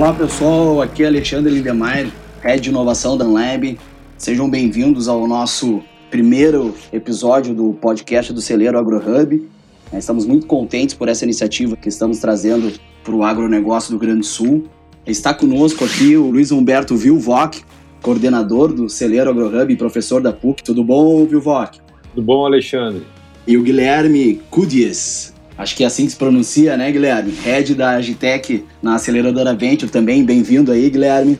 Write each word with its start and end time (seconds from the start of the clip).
Olá 0.00 0.14
pessoal, 0.14 0.80
aqui 0.80 1.02
é 1.02 1.08
Alexandre 1.08 1.52
Lindemeyer, 1.52 2.10
Head 2.40 2.62
de 2.62 2.70
Inovação 2.70 3.18
da 3.18 3.26
Unlab. 3.26 3.78
Sejam 4.16 4.48
bem-vindos 4.48 5.08
ao 5.08 5.28
nosso 5.28 5.82
primeiro 6.10 6.74
episódio 6.90 7.54
do 7.54 7.74
podcast 7.74 8.32
do 8.32 8.40
Celeiro 8.40 8.78
AgroHub. 8.78 9.46
Estamos 9.92 10.24
muito 10.24 10.46
contentes 10.46 10.94
por 10.94 11.10
essa 11.10 11.24
iniciativa 11.24 11.76
que 11.76 11.90
estamos 11.90 12.18
trazendo 12.18 12.72
para 13.04 13.14
o 13.14 13.22
agronegócio 13.22 13.90
do 13.90 13.98
Rio 13.98 14.06
Grande 14.06 14.20
do 14.20 14.26
Sul. 14.26 14.64
Está 15.06 15.34
conosco 15.34 15.84
aqui 15.84 16.16
o 16.16 16.30
Luiz 16.30 16.50
Humberto 16.50 16.96
Vilvoc, 16.96 17.58
coordenador 18.00 18.72
do 18.72 18.88
Celeiro 18.88 19.28
AgroHub 19.28 19.70
e 19.70 19.76
professor 19.76 20.22
da 20.22 20.32
PUC. 20.32 20.64
Tudo 20.64 20.82
bom, 20.82 21.26
Vilvoc? 21.26 21.74
Tudo 22.14 22.24
bom, 22.24 22.46
Alexandre? 22.46 23.02
E 23.46 23.54
o 23.54 23.62
Guilherme 23.62 24.40
Cudies, 24.48 25.34
acho 25.60 25.76
que 25.76 25.84
é 25.84 25.86
assim 25.86 26.06
que 26.06 26.12
se 26.12 26.16
pronuncia, 26.16 26.74
né, 26.74 26.90
Guilherme? 26.90 27.32
Head 27.32 27.74
da 27.74 27.90
Agitec 27.90 28.64
na 28.82 28.94
aceleradora 28.94 29.54
Venture 29.54 29.92
também. 29.92 30.24
Bem-vindo 30.24 30.72
aí, 30.72 30.88
Guilherme. 30.88 31.38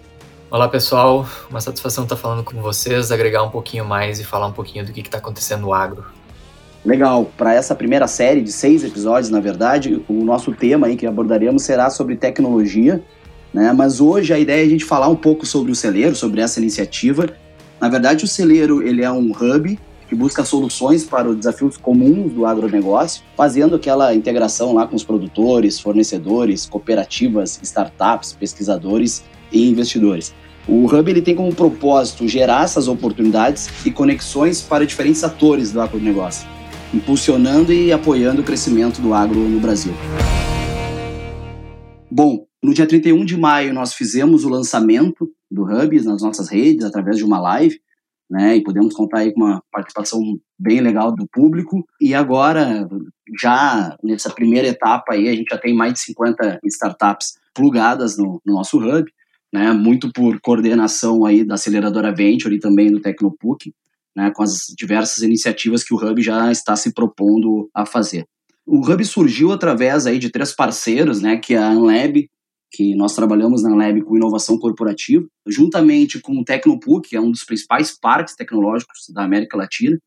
Olá 0.50 0.68
pessoal, 0.68 1.26
uma 1.48 1.58
satisfação 1.58 2.04
estar 2.04 2.16
falando 2.16 2.44
com 2.44 2.60
vocês, 2.60 3.10
agregar 3.10 3.42
um 3.42 3.48
pouquinho 3.48 3.82
mais 3.86 4.20
e 4.20 4.24
falar 4.24 4.46
um 4.46 4.52
pouquinho 4.52 4.84
do 4.84 4.92
que 4.92 5.00
está 5.00 5.16
acontecendo 5.16 5.62
no 5.62 5.72
agro. 5.72 6.04
Legal, 6.84 7.30
para 7.34 7.54
essa 7.54 7.74
primeira 7.74 8.06
série 8.06 8.42
de 8.42 8.52
seis 8.52 8.84
episódios, 8.84 9.30
na 9.30 9.40
verdade, 9.40 10.04
o 10.06 10.22
nosso 10.22 10.52
tema 10.52 10.88
aí 10.88 10.96
que 10.96 11.06
abordaremos 11.06 11.62
será 11.62 11.88
sobre 11.88 12.14
tecnologia, 12.14 13.02
né? 13.54 13.72
Mas 13.72 14.02
hoje 14.02 14.34
a 14.34 14.38
ideia 14.38 14.62
é 14.62 14.66
a 14.66 14.70
gente 14.70 14.84
falar 14.84 15.08
um 15.08 15.16
pouco 15.16 15.46
sobre 15.46 15.72
o 15.72 15.74
celeiro, 15.74 16.14
sobre 16.14 16.42
essa 16.42 16.60
iniciativa. 16.60 17.26
Na 17.80 17.88
verdade, 17.88 18.26
o 18.26 18.28
celeiro 18.28 18.86
ele 18.86 19.02
é 19.02 19.10
um 19.10 19.30
hub 19.30 19.78
que 20.10 20.16
busca 20.16 20.44
soluções 20.44 21.04
para 21.04 21.28
os 21.28 21.36
desafios 21.36 21.76
comuns 21.76 22.32
do 22.32 22.44
agronegócio, 22.44 23.22
fazendo 23.36 23.76
aquela 23.76 24.12
integração 24.12 24.74
lá 24.74 24.84
com 24.84 24.96
os 24.96 25.04
produtores, 25.04 25.78
fornecedores, 25.78 26.66
cooperativas, 26.66 27.60
startups, 27.62 28.32
pesquisadores 28.32 29.22
e 29.52 29.70
investidores. 29.70 30.34
O 30.66 30.84
Hub 30.86 31.08
ele 31.08 31.22
tem 31.22 31.36
como 31.36 31.54
propósito 31.54 32.26
gerar 32.26 32.64
essas 32.64 32.88
oportunidades 32.88 33.70
e 33.86 33.90
conexões 33.92 34.60
para 34.60 34.84
diferentes 34.84 35.22
atores 35.22 35.70
do 35.70 35.80
agronegócio, 35.80 36.44
impulsionando 36.92 37.72
e 37.72 37.92
apoiando 37.92 38.40
o 38.40 38.44
crescimento 38.44 39.00
do 39.00 39.14
agro 39.14 39.38
no 39.38 39.60
Brasil. 39.60 39.94
Bom, 42.10 42.46
no 42.60 42.74
dia 42.74 42.84
31 42.84 43.24
de 43.24 43.36
maio 43.36 43.72
nós 43.72 43.94
fizemos 43.94 44.44
o 44.44 44.48
lançamento 44.48 45.30
do 45.48 45.62
Hub 45.62 46.02
nas 46.02 46.20
nossas 46.20 46.48
redes 46.48 46.84
através 46.84 47.16
de 47.16 47.24
uma 47.24 47.40
live, 47.40 47.78
né? 48.30 48.56
E 48.56 48.62
podemos 48.62 48.94
contar 48.94 49.18
aí 49.18 49.34
com 49.34 49.40
uma 49.40 49.62
participação 49.72 50.20
bem 50.58 50.80
legal 50.80 51.12
do 51.14 51.26
público. 51.26 51.84
E 52.00 52.14
agora, 52.14 52.88
já 53.40 53.96
nessa 54.02 54.30
primeira 54.30 54.68
etapa 54.68 55.14
aí, 55.14 55.28
a 55.28 55.34
gente 55.34 55.50
já 55.50 55.58
tem 55.58 55.74
mais 55.74 55.94
de 55.94 56.00
50 56.00 56.60
startups 56.64 57.34
plugadas 57.52 58.16
no, 58.16 58.40
no 58.46 58.54
nosso 58.54 58.78
Hub 58.78 59.10
né, 59.52 59.72
muito 59.72 60.12
por 60.12 60.40
coordenação 60.40 61.24
aí 61.24 61.44
da 61.44 61.54
aceleradora 61.54 62.14
Venture 62.14 62.54
e 62.54 62.60
também 62.60 62.90
do 62.90 63.00
Tecnopuc, 63.00 63.72
né, 64.14 64.30
com 64.34 64.42
as 64.42 64.66
diversas 64.76 65.22
iniciativas 65.22 65.82
que 65.82 65.92
o 65.92 65.96
Hub 65.96 66.22
já 66.22 66.50
está 66.52 66.76
se 66.76 66.92
propondo 66.94 67.68
a 67.74 67.84
fazer. 67.84 68.24
O 68.66 68.78
Hub 68.78 69.04
surgiu 69.04 69.52
através 69.52 70.06
aí 70.06 70.18
de 70.18 70.30
três 70.30 70.54
parceiros, 70.54 71.20
né, 71.20 71.36
que 71.36 71.54
é 71.54 71.58
a 71.58 71.70
Unlab, 71.70 72.28
que 72.70 72.94
nós 72.94 73.14
trabalhamos 73.14 73.62
na 73.62 73.70
Unlab 73.70 74.02
com 74.02 74.16
inovação 74.16 74.58
corporativa, 74.58 75.26
juntamente 75.46 76.20
com 76.20 76.38
o 76.38 76.44
Tecnopuc, 76.44 77.08
que 77.08 77.16
é 77.16 77.20
um 77.20 77.30
dos 77.30 77.44
principais 77.44 77.98
parques 77.98 78.36
tecnológicos 78.36 79.06
da 79.12 79.24
América 79.24 79.56
Latina, 79.56 79.98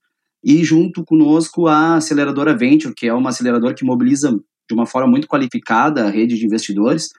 e 0.44 0.64
junto 0.64 1.04
conosco 1.04 1.68
a 1.68 1.96
aceleradora 1.96 2.58
Venture, 2.58 2.94
que 2.96 3.08
é 3.08 3.14
uma 3.14 3.30
aceleradora 3.30 3.74
que 3.74 3.86
mobiliza 3.86 4.32
de 4.68 4.74
uma 4.74 4.86
forma 4.86 5.10
muito 5.10 5.28
qualificada 5.28 6.06
a 6.06 6.10
rede 6.10 6.38
de 6.38 6.46
investidores, 6.46 7.10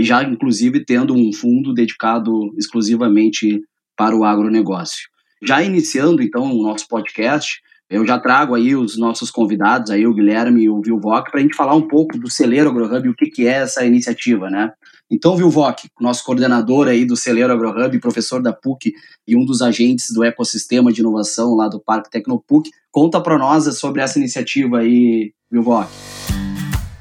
já 0.00 0.22
inclusive 0.22 0.84
tendo 0.84 1.14
um 1.14 1.32
fundo 1.32 1.72
dedicado 1.72 2.52
exclusivamente 2.56 3.60
para 3.96 4.16
o 4.16 4.24
agronegócio. 4.24 5.08
Já 5.42 5.62
iniciando 5.62 6.22
então 6.22 6.50
o 6.52 6.62
nosso 6.62 6.88
podcast, 6.88 7.60
eu 7.90 8.06
já 8.06 8.18
trago 8.18 8.54
aí 8.54 8.74
os 8.74 8.96
nossos 8.96 9.30
convidados, 9.30 9.90
aí 9.90 10.06
o 10.06 10.14
Guilherme 10.14 10.64
e 10.64 10.70
o 10.70 10.80
Vilvoc, 10.80 11.30
para 11.30 11.38
a 11.38 11.42
gente 11.42 11.54
falar 11.54 11.74
um 11.74 11.86
pouco 11.86 12.18
do 12.18 12.30
Celeiro 12.30 12.70
AgroHub 12.70 13.06
e 13.06 13.10
o 13.10 13.14
que, 13.14 13.26
que 13.26 13.46
é 13.46 13.52
essa 13.52 13.84
iniciativa, 13.84 14.48
né? 14.48 14.72
Então, 15.10 15.36
Vilvoc, 15.36 15.80
nosso 16.00 16.24
coordenador 16.24 16.88
aí 16.88 17.04
do 17.04 17.16
Celeiro 17.16 17.52
AgroHub, 17.52 17.98
professor 18.00 18.42
da 18.42 18.52
PUC 18.52 18.92
e 19.28 19.36
um 19.36 19.44
dos 19.44 19.60
agentes 19.60 20.06
do 20.12 20.24
ecossistema 20.24 20.90
de 20.92 21.00
inovação 21.00 21.54
lá 21.54 21.68
do 21.68 21.78
Parque 21.78 22.10
Tecnopuc, 22.10 22.70
conta 22.90 23.20
para 23.20 23.38
nós 23.38 23.64
sobre 23.78 24.00
essa 24.00 24.18
iniciativa 24.18 24.78
aí, 24.78 25.32
Vilvoc. 25.50 25.88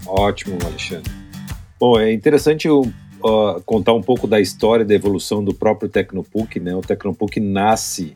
Ótimo, 0.05 0.57
Alexandre. 0.65 1.11
Bom, 1.79 1.97
é 1.99 2.11
interessante 2.11 2.67
uh, 2.67 2.91
contar 3.65 3.93
um 3.93 4.01
pouco 4.01 4.27
da 4.27 4.39
história 4.39 4.85
da 4.85 4.93
evolução 4.93 5.43
do 5.43 5.53
próprio 5.53 5.89
Tecnopuc. 5.89 6.59
Né? 6.59 6.75
O 6.75 6.81
Tecnopuc 6.81 7.39
nasce 7.39 8.13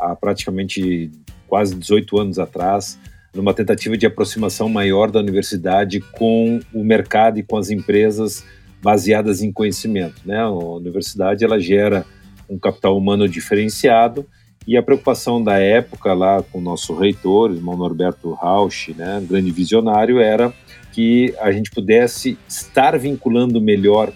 há 0.00 0.16
praticamente 0.16 1.10
quase 1.46 1.74
18 1.74 2.18
anos 2.18 2.38
atrás, 2.38 2.98
numa 3.34 3.52
tentativa 3.52 3.96
de 3.96 4.06
aproximação 4.06 4.68
maior 4.68 5.10
da 5.10 5.20
universidade 5.20 6.00
com 6.00 6.58
o 6.72 6.82
mercado 6.82 7.38
e 7.38 7.42
com 7.42 7.58
as 7.58 7.70
empresas 7.70 8.42
baseadas 8.86 9.42
em 9.42 9.50
conhecimento. 9.50 10.22
Né? 10.24 10.38
A 10.38 10.48
universidade 10.48 11.44
ela 11.44 11.58
gera 11.58 12.06
um 12.48 12.56
capital 12.56 12.96
humano 12.96 13.28
diferenciado 13.28 14.24
e 14.64 14.76
a 14.76 14.82
preocupação 14.82 15.42
da 15.42 15.58
época 15.58 16.14
lá 16.14 16.40
com 16.40 16.60
o 16.60 16.62
nosso 16.62 16.94
reitor, 16.94 17.50
o 17.50 17.54
irmão 17.54 17.76
Norberto 17.76 18.32
Rausch, 18.34 18.94
né, 18.96 19.20
grande 19.28 19.50
visionário, 19.50 20.20
era 20.20 20.54
que 20.92 21.34
a 21.40 21.50
gente 21.50 21.68
pudesse 21.70 22.38
estar 22.48 22.96
vinculando 22.96 23.60
melhor 23.60 24.12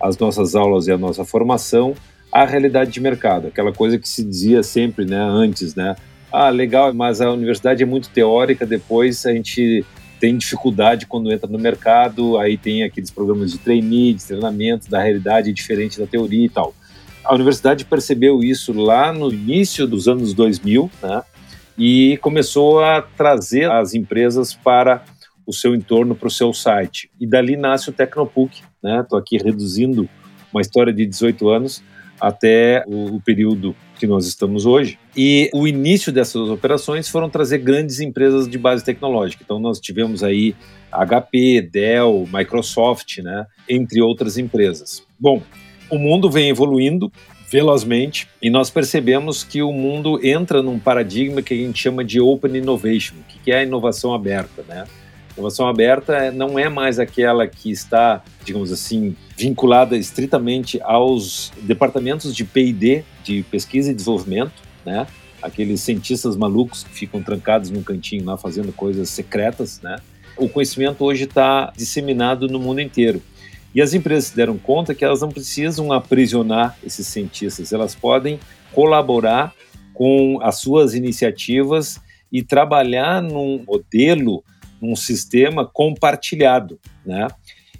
as 0.00 0.16
nossas 0.16 0.54
aulas 0.54 0.86
e 0.86 0.92
a 0.92 0.98
nossa 0.98 1.24
formação 1.24 1.94
à 2.30 2.44
realidade 2.44 2.92
de 2.92 3.00
mercado, 3.00 3.48
aquela 3.48 3.72
coisa 3.72 3.98
que 3.98 4.08
se 4.08 4.24
dizia 4.24 4.62
sempre, 4.62 5.04
né, 5.04 5.20
antes, 5.20 5.74
né, 5.74 5.96
ah, 6.32 6.48
legal, 6.48 6.94
mas 6.94 7.20
a 7.20 7.30
universidade 7.30 7.82
é 7.82 7.86
muito 7.86 8.08
teórica, 8.08 8.64
depois 8.64 9.26
a 9.26 9.32
gente 9.32 9.84
tem 10.22 10.36
dificuldade 10.36 11.04
quando 11.04 11.32
entra 11.32 11.50
no 11.50 11.58
mercado, 11.58 12.38
aí 12.38 12.56
tem 12.56 12.84
aqueles 12.84 13.10
programas 13.10 13.50
de 13.50 13.58
trainee, 13.58 14.14
de 14.14 14.24
treinamento, 14.24 14.88
da 14.88 15.02
realidade 15.02 15.52
diferente 15.52 15.98
da 15.98 16.06
teoria 16.06 16.46
e 16.46 16.48
tal. 16.48 16.72
A 17.24 17.34
universidade 17.34 17.84
percebeu 17.84 18.40
isso 18.40 18.72
lá 18.72 19.12
no 19.12 19.32
início 19.32 19.84
dos 19.84 20.06
anos 20.06 20.32
2000, 20.32 20.88
né, 21.02 21.24
e 21.76 22.16
começou 22.18 22.84
a 22.84 23.02
trazer 23.02 23.68
as 23.68 23.94
empresas 23.94 24.54
para 24.54 25.04
o 25.44 25.52
seu 25.52 25.74
entorno 25.74 26.14
para 26.14 26.28
o 26.28 26.30
seu 26.30 26.52
site. 26.54 27.10
E 27.20 27.26
dali 27.26 27.56
nasce 27.56 27.90
o 27.90 27.92
Tecnopuc, 27.92 28.62
né? 28.80 29.00
Estou 29.00 29.18
aqui 29.18 29.38
reduzindo 29.38 30.08
uma 30.52 30.60
história 30.60 30.92
de 30.92 31.04
18 31.04 31.48
anos 31.48 31.82
até 32.22 32.84
o, 32.86 33.16
o, 33.16 33.20
período 33.20 33.74
que 33.98 34.06
nós 34.06 34.28
estamos 34.28 34.64
hoje. 34.64 34.96
E 35.16 35.50
o 35.52 35.66
início 35.66 36.12
dessas 36.12 36.48
operações 36.48 37.08
foram 37.08 37.28
trazer 37.28 37.58
grandes 37.58 37.98
empresas 37.98 38.48
de 38.48 38.56
base 38.56 38.84
tecnológica. 38.84 39.42
Então 39.44 39.58
nós 39.58 39.80
tivemos 39.80 40.22
aí 40.22 40.54
HP, 40.92 41.68
Dell, 41.72 42.28
Microsoft, 42.32 43.18
né? 43.18 43.44
Entre 43.68 44.00
outras 44.00 44.38
empresas. 44.38 45.04
Bom, 45.18 45.42
o 45.90 45.98
mundo 45.98 46.30
vem 46.30 46.48
evoluindo 46.48 47.10
velozmente 47.50 48.28
e 48.40 48.48
nós 48.48 48.70
percebemos 48.70 49.42
que 49.42 49.60
o 49.60 49.72
mundo 49.72 50.24
entra 50.24 50.62
num 50.62 50.78
paradigma 50.78 51.42
que 51.42 51.52
a 51.52 51.56
gente 51.56 51.82
chama 51.82 52.04
de 52.04 52.20
Open 52.20 52.56
Innovation, 52.56 53.16
que 53.44 53.50
é 53.50 53.58
a 53.58 53.62
inovação 53.64 54.14
aberta, 54.14 54.62
né? 54.68 54.84
Inovação 55.36 55.66
aberta 55.66 56.30
não 56.30 56.58
é 56.58 56.68
mais 56.68 56.98
aquela 56.98 57.46
que 57.46 57.70
está, 57.70 58.22
digamos 58.44 58.70
assim, 58.70 59.16
vinculada 59.36 59.96
estritamente 59.96 60.78
aos 60.82 61.50
departamentos 61.62 62.34
de 62.34 62.44
P&D, 62.44 63.02
de 63.24 63.42
pesquisa 63.44 63.90
e 63.90 63.94
desenvolvimento, 63.94 64.52
né? 64.84 65.06
Aqueles 65.40 65.80
cientistas 65.80 66.36
malucos 66.36 66.84
que 66.84 66.90
ficam 66.90 67.22
trancados 67.22 67.70
num 67.70 67.82
cantinho 67.82 68.24
lá 68.26 68.36
fazendo 68.36 68.72
coisas 68.72 69.08
secretas, 69.08 69.80
né? 69.80 69.96
O 70.36 70.48
conhecimento 70.48 71.02
hoje 71.02 71.24
está 71.24 71.72
disseminado 71.76 72.46
no 72.46 72.58
mundo 72.58 72.80
inteiro. 72.80 73.22
E 73.74 73.80
as 73.80 73.94
empresas 73.94 74.26
se 74.26 74.36
deram 74.36 74.58
conta 74.58 74.94
que 74.94 75.04
elas 75.04 75.22
não 75.22 75.30
precisam 75.30 75.92
aprisionar 75.92 76.76
esses 76.84 77.06
cientistas, 77.06 77.72
elas 77.72 77.94
podem 77.94 78.38
colaborar 78.72 79.54
com 79.94 80.38
as 80.42 80.56
suas 80.58 80.94
iniciativas 80.94 82.00
e 82.30 82.42
trabalhar 82.42 83.22
num 83.22 83.62
modelo 83.66 84.44
um 84.82 84.96
sistema 84.96 85.64
compartilhado, 85.64 86.78
né? 87.06 87.28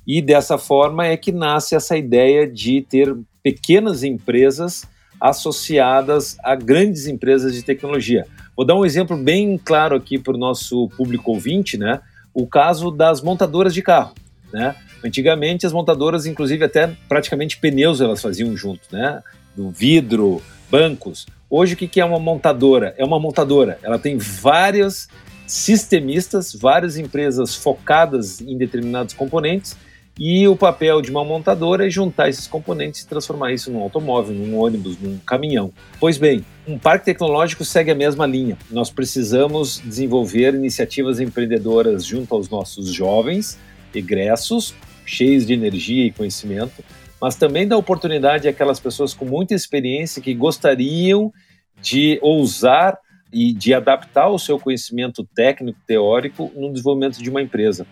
E 0.06 0.20
dessa 0.20 0.58
forma 0.58 1.06
é 1.06 1.16
que 1.16 1.32
nasce 1.32 1.74
essa 1.74 1.96
ideia 1.96 2.46
de 2.46 2.82
ter 2.82 3.14
pequenas 3.42 4.02
empresas 4.02 4.86
associadas 5.20 6.36
a 6.42 6.56
grandes 6.56 7.06
empresas 7.06 7.54
de 7.54 7.62
tecnologia. 7.62 8.26
Vou 8.56 8.66
dar 8.66 8.74
um 8.74 8.84
exemplo 8.84 9.16
bem 9.16 9.56
claro 9.56 9.96
aqui 9.96 10.18
para 10.18 10.34
o 10.34 10.38
nosso 10.38 10.88
público 10.96 11.30
ouvinte, 11.30 11.78
né? 11.78 12.00
O 12.34 12.46
caso 12.46 12.90
das 12.90 13.20
montadoras 13.22 13.72
de 13.72 13.82
carro, 13.82 14.14
né? 14.52 14.74
Antigamente 15.04 15.66
as 15.66 15.72
montadoras, 15.72 16.26
inclusive 16.26 16.64
até 16.64 16.90
praticamente 17.08 17.58
pneus 17.58 18.00
elas 18.00 18.20
faziam 18.20 18.56
junto, 18.56 18.82
né? 18.90 19.22
Do 19.56 19.70
vidro, 19.70 20.42
bancos. 20.70 21.26
Hoje 21.48 21.74
o 21.74 21.76
que 21.76 22.00
é 22.00 22.04
uma 22.04 22.18
montadora? 22.18 22.94
É 22.96 23.04
uma 23.04 23.20
montadora. 23.20 23.78
Ela 23.82 23.98
tem 23.98 24.16
várias 24.18 25.08
sistemistas, 25.46 26.54
várias 26.54 26.96
empresas 26.96 27.54
focadas 27.54 28.40
em 28.40 28.56
determinados 28.56 29.14
componentes 29.14 29.76
E 30.18 30.46
o 30.46 30.54
papel 30.54 31.00
de 31.00 31.10
uma 31.10 31.24
montadora 31.24 31.86
é 31.86 31.90
juntar 31.90 32.28
esses 32.28 32.46
componentes 32.46 33.00
e 33.00 33.08
transformar 33.08 33.52
isso 33.52 33.70
num 33.70 33.80
automóvel, 33.80 34.34
num 34.34 34.58
ônibus, 34.58 34.98
num 35.00 35.18
caminhão. 35.18 35.72
Pois 35.98 36.18
bem, 36.18 36.44
um 36.68 36.78
parque 36.78 37.06
tecnológico 37.06 37.64
segue 37.64 37.90
a 37.90 37.94
mesma 37.94 38.26
linha. 38.26 38.58
Nós 38.70 38.90
precisamos 38.90 39.80
desenvolver 39.82 40.54
iniciativas 40.54 41.18
empreendedoras 41.18 42.04
junto 42.04 42.34
aos 42.34 42.50
nossos 42.50 42.92
jovens, 42.92 43.58
egressos, 43.94 44.74
cheios 45.06 45.46
de 45.46 45.54
energia 45.54 46.04
e 46.04 46.12
conhecimento, 46.12 46.84
mas 47.18 47.34
também 47.34 47.66
dar 47.66 47.78
oportunidade 47.78 48.46
àquelas 48.48 48.78
pessoas 48.78 49.14
com 49.14 49.24
muita 49.24 49.54
experiência 49.54 50.20
que 50.20 50.34
gostariam 50.34 51.32
de 51.80 52.18
ousar 52.20 52.98
e 53.32 53.52
de 53.52 53.72
adaptar 53.72 54.28
o 54.28 54.38
seu 54.38 54.58
conhecimento 54.58 55.26
técnico, 55.34 55.78
teórico, 55.86 56.50
no 56.54 56.70
desenvolvimento 56.70 57.22
de 57.22 57.30
uma 57.30 57.40
empresa. 57.40 57.86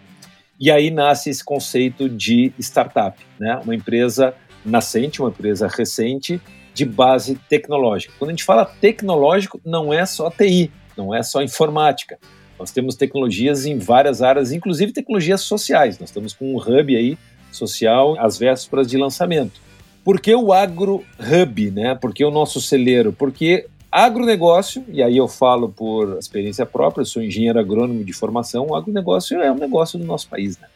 E 0.59 0.71
aí 0.71 0.91
nasce 0.91 1.31
esse 1.31 1.43
conceito 1.43 2.09
de 2.09 2.53
startup, 2.59 3.19
né? 3.39 3.59
uma 3.65 3.75
empresa 3.75 4.35
nascente, 4.65 5.23
uma 5.23 5.31
empresa 5.31 5.67
recente, 5.67 6.41
de 6.75 6.85
base 6.85 7.35
tecnológica. 7.49 8.13
Quando 8.19 8.31
a 8.31 8.33
gente 8.33 8.45
fala 8.45 8.65
tecnológico, 8.65 9.61
não 9.65 9.93
é 9.93 10.05
só 10.05 10.31
TI, 10.31 10.71
não 10.97 11.15
é 11.15 11.23
só 11.23 11.43
informática. 11.43 12.19
Nós 12.59 12.71
temos 12.71 12.95
tecnologias 12.95 13.65
em 13.65 13.79
várias 13.79 14.21
áreas, 14.21 14.53
inclusive 14.53 14.93
tecnologias 14.93 15.41
sociais. 15.41 15.99
Nós 15.99 16.11
estamos 16.11 16.35
com 16.35 16.55
um 16.55 16.59
hub 16.59 16.95
aí 16.95 17.17
social 17.51 18.17
às 18.19 18.39
vésperas 18.39 18.87
de 18.87 18.99
lançamento. 18.99 19.61
Por 20.05 20.21
que 20.21 20.35
o 20.35 20.53
Agro 20.53 21.05
Hub, 21.19 21.71
né? 21.71 21.95
Por 21.95 22.13
que 22.13 22.25
o 22.25 22.31
nosso 22.31 22.61
celeiro? 22.61 23.13
Porque 23.13 23.67
Agronegócio, 23.91 24.85
e 24.89 25.03
aí 25.03 25.17
eu 25.17 25.27
falo 25.27 25.69
por 25.69 26.17
experiência 26.17 26.65
própria, 26.65 27.05
sou 27.05 27.23
engenheiro 27.23 27.59
agrônomo 27.59 28.05
de 28.05 28.13
formação, 28.13 28.69
o 28.69 28.77
agronegócio 28.77 29.41
é 29.41 29.51
um 29.51 29.59
negócio 29.59 29.99
do 29.99 30.05
nosso 30.05 30.29
país, 30.29 30.57
né? 30.59 30.69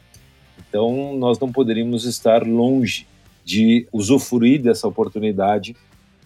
Então 0.68 1.16
nós 1.16 1.38
não 1.38 1.52
poderíamos 1.52 2.04
estar 2.06 2.42
longe 2.42 3.06
de 3.44 3.86
usufruir 3.92 4.60
dessa 4.60 4.88
oportunidade 4.88 5.76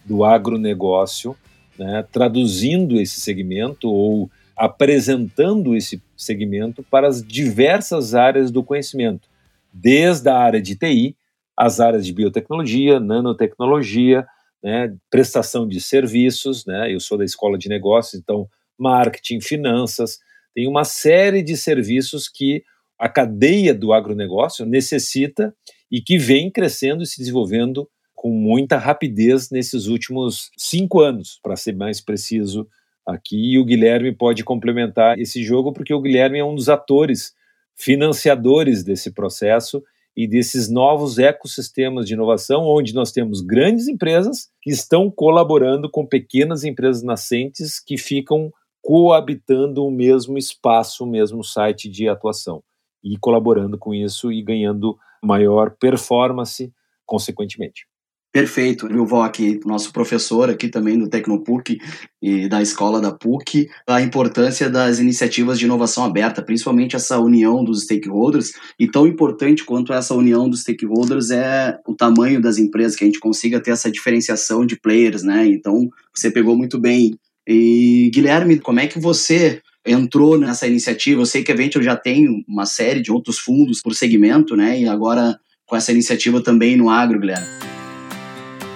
do 0.03 0.23
agronegócio, 0.23 1.35
né, 1.77 2.03
traduzindo 2.11 2.99
esse 2.99 3.21
segmento 3.21 3.87
ou 3.87 4.29
apresentando 4.57 5.75
esse 5.75 6.01
segmento 6.17 6.81
para 6.81 7.07
as 7.07 7.23
diversas 7.23 8.15
áreas 8.15 8.49
do 8.49 8.63
conhecimento, 8.63 9.29
desde 9.71 10.27
a 10.27 10.37
área 10.37 10.61
de 10.61 10.75
TI, 10.75 11.15
as 11.55 11.79
áreas 11.79 12.05
de 12.05 12.11
biotecnologia, 12.11 12.99
nanotecnologia, 12.99 14.25
né, 14.63 14.95
prestação 15.09 15.67
de 15.67 15.79
serviços, 15.79 16.65
né, 16.65 16.93
eu 16.93 16.99
sou 16.99 17.17
da 17.17 17.25
escola 17.25 17.57
de 17.57 17.69
negócios, 17.69 18.19
então 18.19 18.47
marketing, 18.77 19.41
finanças, 19.41 20.19
tem 20.53 20.67
uma 20.67 20.83
série 20.83 21.41
de 21.41 21.55
serviços 21.55 22.27
que 22.27 22.63
a 22.97 23.07
cadeia 23.07 23.73
do 23.73 23.93
agronegócio 23.93 24.65
necessita 24.65 25.53
e 25.91 26.01
que 26.01 26.17
vem 26.17 26.51
crescendo 26.51 27.03
e 27.03 27.05
se 27.05 27.17
desenvolvendo 27.17 27.89
com 28.13 28.29
muita 28.29 28.77
rapidez 28.77 29.49
nesses 29.49 29.87
últimos 29.87 30.51
cinco 30.57 30.99
anos, 30.99 31.39
para 31.41 31.55
ser 31.55 31.73
mais 31.73 32.01
preciso 32.01 32.67
aqui. 33.05 33.53
E 33.53 33.57
o 33.57 33.63
Guilherme 33.63 34.13
pode 34.13 34.43
complementar 34.43 35.17
esse 35.17 35.41
jogo, 35.41 35.71
porque 35.71 35.93
o 35.93 36.01
Guilherme 36.01 36.39
é 36.39 36.43
um 36.43 36.53
dos 36.53 36.67
atores 36.67 37.33
financiadores 37.73 38.83
desse 38.83 39.13
processo 39.13 39.81
e 40.15 40.27
desses 40.27 40.69
novos 40.69 41.17
ecossistemas 41.17 42.05
de 42.05 42.13
inovação, 42.13 42.63
onde 42.63 42.93
nós 42.93 43.11
temos 43.11 43.41
grandes 43.41 43.87
empresas 43.87 44.49
que 44.61 44.69
estão 44.69 45.09
colaborando 45.09 45.89
com 45.89 46.05
pequenas 46.05 46.63
empresas 46.63 47.03
nascentes 47.03 47.79
que 47.79 47.97
ficam 47.97 48.51
coabitando 48.81 49.85
o 49.85 49.91
mesmo 49.91 50.37
espaço, 50.37 51.03
o 51.03 51.07
mesmo 51.07 51.43
site 51.43 51.89
de 51.89 52.07
atuação 52.07 52.63
e 53.03 53.17
colaborando 53.17 53.77
com 53.77 53.93
isso 53.93 54.31
e 54.31 54.41
ganhando 54.41 54.97
maior 55.23 55.71
performance 55.71 56.73
consequentemente. 57.05 57.88
Perfeito, 58.31 58.87
Vilvó 58.87 59.23
aqui, 59.23 59.59
nosso 59.65 59.91
professor 59.91 60.51
aqui 60.51 60.67
também 60.67 60.99
do 60.99 61.09
Tecnopuc 61.09 61.79
e 62.21 62.47
da 62.47 62.61
escola 62.61 63.01
da 63.01 63.11
PUC, 63.11 63.67
a 63.87 64.01
importância 64.01 64.69
das 64.69 64.99
iniciativas 64.99 65.57
de 65.57 65.65
inovação 65.65 66.05
aberta, 66.05 66.43
principalmente 66.43 66.95
essa 66.95 67.17
união 67.17 67.63
dos 67.63 67.85
stakeholders, 67.85 68.51
e 68.79 68.87
tão 68.87 69.07
importante 69.07 69.65
quanto 69.65 69.91
essa 69.91 70.13
união 70.13 70.47
dos 70.47 70.61
stakeholders 70.61 71.31
é 71.31 71.75
o 71.87 71.95
tamanho 71.95 72.39
das 72.39 72.59
empresas, 72.59 72.95
que 72.95 73.03
a 73.03 73.07
gente 73.07 73.19
consiga 73.19 73.59
ter 73.59 73.71
essa 73.71 73.89
diferenciação 73.89 74.63
de 74.63 74.79
players, 74.79 75.23
né? 75.23 75.47
Então, 75.47 75.89
você 76.15 76.29
pegou 76.29 76.55
muito 76.55 76.79
bem. 76.79 77.15
E 77.47 78.11
Guilherme, 78.13 78.59
como 78.59 78.79
é 78.79 78.85
que 78.85 78.99
você 78.99 79.59
entrou 79.83 80.37
nessa 80.37 80.67
iniciativa? 80.67 81.19
Eu 81.19 81.25
sei 81.25 81.43
que 81.43 81.51
a 81.51 81.55
Venture 81.55 81.83
já 81.83 81.95
tem 81.95 82.43
uma 82.47 82.67
série 82.67 83.01
de 83.01 83.11
outros 83.11 83.39
fundos 83.39 83.81
por 83.81 83.95
segmento, 83.95 84.55
né? 84.55 84.79
E 84.79 84.87
agora 84.87 85.35
com 85.65 85.75
essa 85.75 85.91
iniciativa 85.91 86.43
também 86.43 86.77
no 86.77 86.91
agro, 86.91 87.19
Guilherme. 87.19 87.78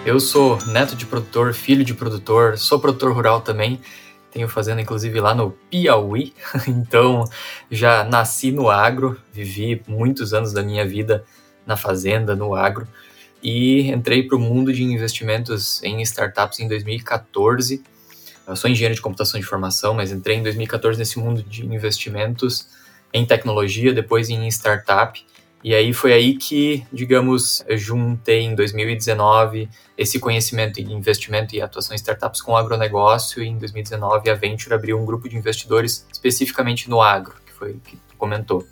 Eu 0.06 0.20
sou 0.20 0.58
neto 0.66 0.98
de 0.98 1.06
produtor, 1.06 1.54
filho 1.54 1.86
de 1.86 1.94
produtor, 1.94 2.58
sou 2.58 2.78
produtor 2.78 3.14
rural 3.14 3.40
também. 3.40 3.80
Tenho 4.32 4.50
fazenda 4.50 4.82
inclusive 4.82 5.18
lá 5.22 5.34
no 5.34 5.52
Piauí, 5.72 6.34
então 6.68 7.24
já 7.72 8.04
nasci 8.04 8.52
no 8.52 8.70
agro, 8.70 9.18
vivi 9.32 9.82
muitos 9.88 10.34
anos 10.34 10.52
da 10.52 10.62
minha 10.62 10.86
vida 10.86 11.24
na 11.66 11.78
fazenda, 11.78 12.36
no 12.36 12.54
agro, 12.54 12.86
e 13.42 13.90
entrei 13.92 14.24
para 14.24 14.36
o 14.36 14.40
mundo 14.40 14.74
de 14.74 14.84
investimentos 14.84 15.82
em 15.84 16.02
startups 16.02 16.60
em 16.60 16.68
2014. 16.68 17.82
Eu 18.46 18.58
sou 18.58 18.70
engenheiro 18.70 18.96
de 18.96 19.02
computação 19.02 19.40
de 19.40 19.46
formação, 19.46 19.94
mas 19.94 20.12
entrei 20.12 20.36
em 20.36 20.44
2014 20.44 21.00
nesse 21.00 21.18
mundo 21.18 21.42
de 21.42 21.66
investimentos 21.66 22.68
em 23.14 23.26
tecnologia, 23.26 23.94
depois 23.94 24.30
em 24.30 24.46
startup. 24.50 25.26
E 25.63 25.74
aí 25.74 25.94
foi 25.94 26.12
aí 26.12 26.36
que, 26.36 26.86
digamos, 26.92 27.63
juntei 27.69 28.42
em 28.42 28.54
2019 28.54 29.69
esse 29.98 30.19
conhecimento 30.19 30.81
em 30.81 30.92
investimento 30.92 31.56
e 31.56 31.62
atuação 31.62 31.94
em 31.94 31.95
startups 31.95 32.42
com 32.42 32.57
agronegócio 32.57 33.42
e 33.42 33.48
em 33.48 33.57
2019 33.57 34.30
a 34.30 34.36
Venture 34.36 34.75
abriu 34.75 35.00
um 35.00 35.06
grupo 35.06 35.30
de 35.30 35.38
investidores 35.38 36.06
especificamente 36.12 36.89
no 36.89 37.01
agro, 37.01 37.36
que 37.45 37.54
foi 37.54 37.71
o 37.71 37.80
que 37.80 37.98
comentou. 38.18 38.68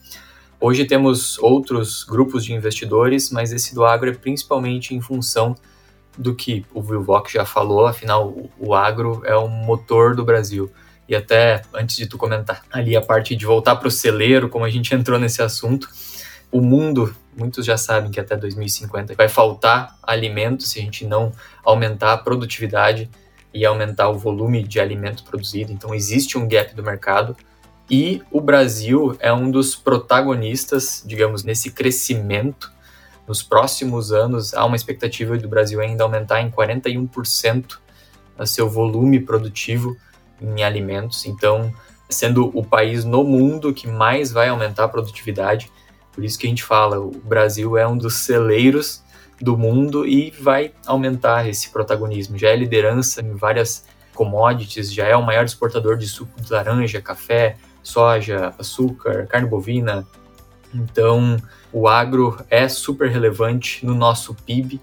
Hoje 0.60 0.84
temos 0.84 1.40
outros 1.40 2.04
grupos 2.04 2.44
de 2.44 2.54
investidores, 2.54 3.32
mas 3.32 3.54
esse 3.54 3.74
do 3.74 3.86
agro 3.86 4.10
é 4.10 4.14
principalmente 4.14 4.94
em 4.94 5.00
função 5.00 5.56
do 6.18 6.36
que 6.36 6.66
o 6.74 6.82
Vilvoc 6.82 7.32
já 7.32 7.46
falou, 7.46 7.88
afinal 7.88 8.36
o 8.60 8.76
agro 8.76 9.22
é 9.26 9.36
o 9.36 9.48
motor 9.48 10.14
do 10.14 10.26
Brasil. 10.26 10.70
E 11.08 11.16
até 11.16 11.62
antes 11.74 11.96
de 11.96 12.06
tu 12.06 12.18
comentar 12.18 12.64
ali 12.72 12.96
a 12.96 13.02
parte 13.02 13.36
de 13.36 13.46
voltar 13.46 13.78
para 13.78 13.88
o 13.88 13.92
celeiro, 13.92 14.50
como 14.50 14.66
a 14.66 14.70
gente 14.70 14.94
entrou 14.96 15.18
nesse 15.18 15.42
assunto, 15.42 15.90
o 16.52 16.62
mundo, 16.62 17.16
muitos 17.36 17.66
já 17.66 17.78
sabem 17.78 18.12
que 18.12 18.20
até 18.20 18.36
2050 18.36 19.16
vai 19.16 19.30
faltar 19.30 19.98
alimento 20.04 20.64
se 20.64 20.80
a 20.80 20.82
gente 20.82 21.06
não 21.06 21.32
aumentar 21.64 22.14
a 22.14 22.18
produtividade 22.18 23.10
e 23.54 23.66
aumentar 23.66 24.10
o 24.10 24.18
volume 24.18 24.64
de 24.64 24.80
alimento 24.80 25.24
produzido. 25.24 25.72
Então 25.72 25.94
existe 25.94 26.38
um 26.38 26.48
gap 26.48 26.74
do 26.76 26.84
mercado 26.84 27.36
e 27.90 28.22
o 28.32 28.40
Brasil 28.40 29.18
é 29.20 29.34
um 29.34 29.52
dos 29.52 29.76
protagonistas, 29.76 31.04
digamos, 31.06 31.44
nesse 31.44 31.72
crescimento. 31.72 32.72
Nos 33.28 33.44
próximos 33.44 34.12
anos, 34.12 34.54
há 34.54 34.66
uma 34.66 34.76
expectativa 34.76 35.38
do 35.38 35.48
Brasil 35.48 35.80
ainda 35.82 36.04
aumentar 36.04 36.42
em 36.42 36.50
41% 36.50 37.78
o 38.38 38.46
seu 38.46 38.70
volume 38.70 39.20
produtivo 39.20 39.96
em 40.42 40.64
alimentos. 40.64 41.26
Então, 41.26 41.72
sendo 42.10 42.52
o 42.58 42.64
país 42.64 43.04
no 43.04 43.24
mundo 43.24 43.74
que 43.74 43.88
mais 43.88 44.32
vai 44.32 44.50
aumentar 44.50 44.86
a 44.86 44.90
produtividade, 44.90 45.72
por 46.12 46.24
isso 46.24 46.38
que 46.38 46.46
a 46.46 46.50
gente 46.50 46.64
fala, 46.64 47.00
o 47.00 47.12
Brasil 47.12 47.78
é 47.78 47.88
um 47.88 47.98
dos 47.98 48.16
celeiros 48.16 49.04
do 49.40 49.58
mundo 49.58 50.06
e 50.06 50.32
vai 50.32 50.72
aumentar 50.86 51.48
esse 51.48 51.70
protagonismo. 51.72 52.38
Já 52.38 52.50
é 52.50 52.56
liderança 52.56 53.22
em 53.22 53.36
várias 53.36 53.86
commodities, 54.14 54.94
já 54.94 55.08
é 55.08 55.16
o 55.16 55.26
maior 55.26 55.46
exportador 55.46 55.98
de 55.98 56.08
suco 56.08 56.40
de 56.40 56.52
laranja, 56.52 57.02
café, 57.02 57.58
soja, 57.82 58.54
açúcar, 58.60 59.26
carne 59.28 59.48
bovina. 59.48 60.06
Então, 60.74 61.38
o 61.72 61.88
agro 61.88 62.38
é 62.50 62.68
super 62.68 63.10
relevante 63.10 63.86
no 63.86 63.96
nosso 63.96 64.34
PIB. 64.34 64.80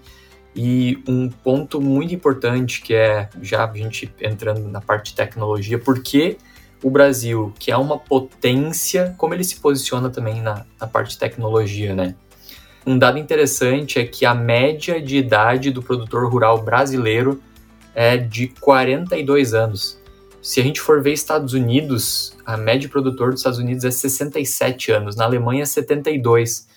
E 0.55 1.01
um 1.07 1.29
ponto 1.29 1.79
muito 1.79 2.13
importante 2.13 2.81
que 2.81 2.93
é, 2.93 3.29
já 3.41 3.63
a 3.63 3.73
gente 3.77 4.11
entrando 4.19 4.67
na 4.67 4.81
parte 4.81 5.11
de 5.11 5.15
tecnologia, 5.15 5.77
porque 5.77 6.37
o 6.83 6.89
Brasil, 6.89 7.53
que 7.59 7.71
é 7.71 7.77
uma 7.77 7.97
potência, 7.97 9.13
como 9.17 9.33
ele 9.33 9.43
se 9.43 9.57
posiciona 9.57 10.09
também 10.09 10.41
na, 10.41 10.65
na 10.79 10.87
parte 10.87 11.11
de 11.11 11.17
tecnologia, 11.17 11.93
né? 11.93 12.15
Um 12.85 12.97
dado 12.97 13.17
interessante 13.17 13.99
é 13.99 14.05
que 14.05 14.25
a 14.25 14.33
média 14.33 15.01
de 15.01 15.17
idade 15.17 15.71
do 15.71 15.83
produtor 15.83 16.29
rural 16.31 16.63
brasileiro 16.63 17.41
é 17.93 18.17
de 18.17 18.47
42 18.47 19.53
anos. 19.53 19.99
Se 20.41 20.61
a 20.61 20.63
gente 20.63 20.79
for 20.79 21.01
ver 21.01 21.11
Estados 21.11 21.53
Unidos, 21.53 22.35
a 22.45 22.55
média 22.55 22.81
de 22.81 22.87
produtor 22.87 23.31
dos 23.31 23.41
Estados 23.41 23.59
Unidos 23.59 23.83
é 23.83 23.91
67 23.91 24.91
anos, 24.91 25.15
na 25.15 25.25
Alemanha 25.25 25.65
72. 25.65 26.67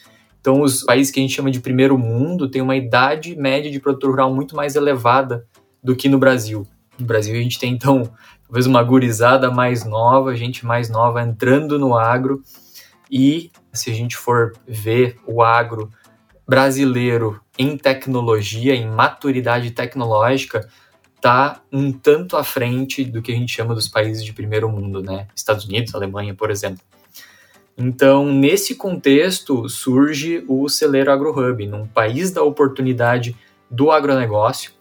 Então, 0.41 0.61
os 0.61 0.83
países 0.83 1.13
que 1.13 1.21
a 1.21 1.23
gente 1.23 1.35
chama 1.35 1.51
de 1.51 1.61
primeiro 1.61 1.97
mundo 1.97 2.51
têm 2.51 2.61
uma 2.61 2.75
idade 2.75 3.37
média 3.37 3.71
de 3.71 3.79
produtor 3.79 4.11
rural 4.11 4.35
muito 4.35 4.57
mais 4.57 4.75
elevada 4.75 5.47
do 5.83 5.95
que 5.95 6.09
no 6.09 6.19
Brasil. 6.19 6.67
No 6.99 7.07
Brasil, 7.07 7.35
a 7.35 7.43
gente 7.43 7.59
tem, 7.61 7.73
então, 7.73 8.13
talvez 8.53 8.67
uma 8.67 8.83
gurizada 8.83 9.51
mais 9.51 9.83
nova, 9.83 10.37
gente 10.37 10.67
mais 10.67 10.91
nova 10.91 11.23
entrando 11.23 11.79
no 11.79 11.97
agro. 11.97 12.43
E 13.11 13.51
se 13.73 13.91
a 13.91 13.95
gente 13.95 14.15
for 14.15 14.53
ver 14.69 15.17
o 15.27 15.43
agro 15.43 15.89
brasileiro 16.47 17.41
em 17.59 17.79
tecnologia, 17.79 18.75
em 18.75 18.87
maturidade 18.87 19.71
tecnológica, 19.71 20.69
está 21.17 21.63
um 21.73 21.91
tanto 21.91 22.37
à 22.37 22.45
frente 22.45 23.07
do 23.07 23.23
que 23.23 23.33
a 23.33 23.35
gente 23.35 23.51
chama 23.51 23.75
dos 23.75 23.89
países 23.89 24.23
de 24.23 24.35
primeiro 24.35 24.69
mundo, 24.69 25.03
né? 25.03 25.29
Estados 25.35 25.65
Unidos, 25.65 25.95
Alemanha, 25.95 26.35
por 26.35 26.51
exemplo. 26.51 26.83
Então, 27.75 28.27
nesse 28.27 28.75
contexto, 28.75 29.67
surge 29.67 30.45
o 30.47 30.69
Celeiro 30.69 31.11
AgroHub, 31.11 31.67
num 31.67 31.87
país 31.87 32.31
da 32.31 32.43
oportunidade 32.43 33.35
do 33.71 33.91
agronegócio, 33.91 34.73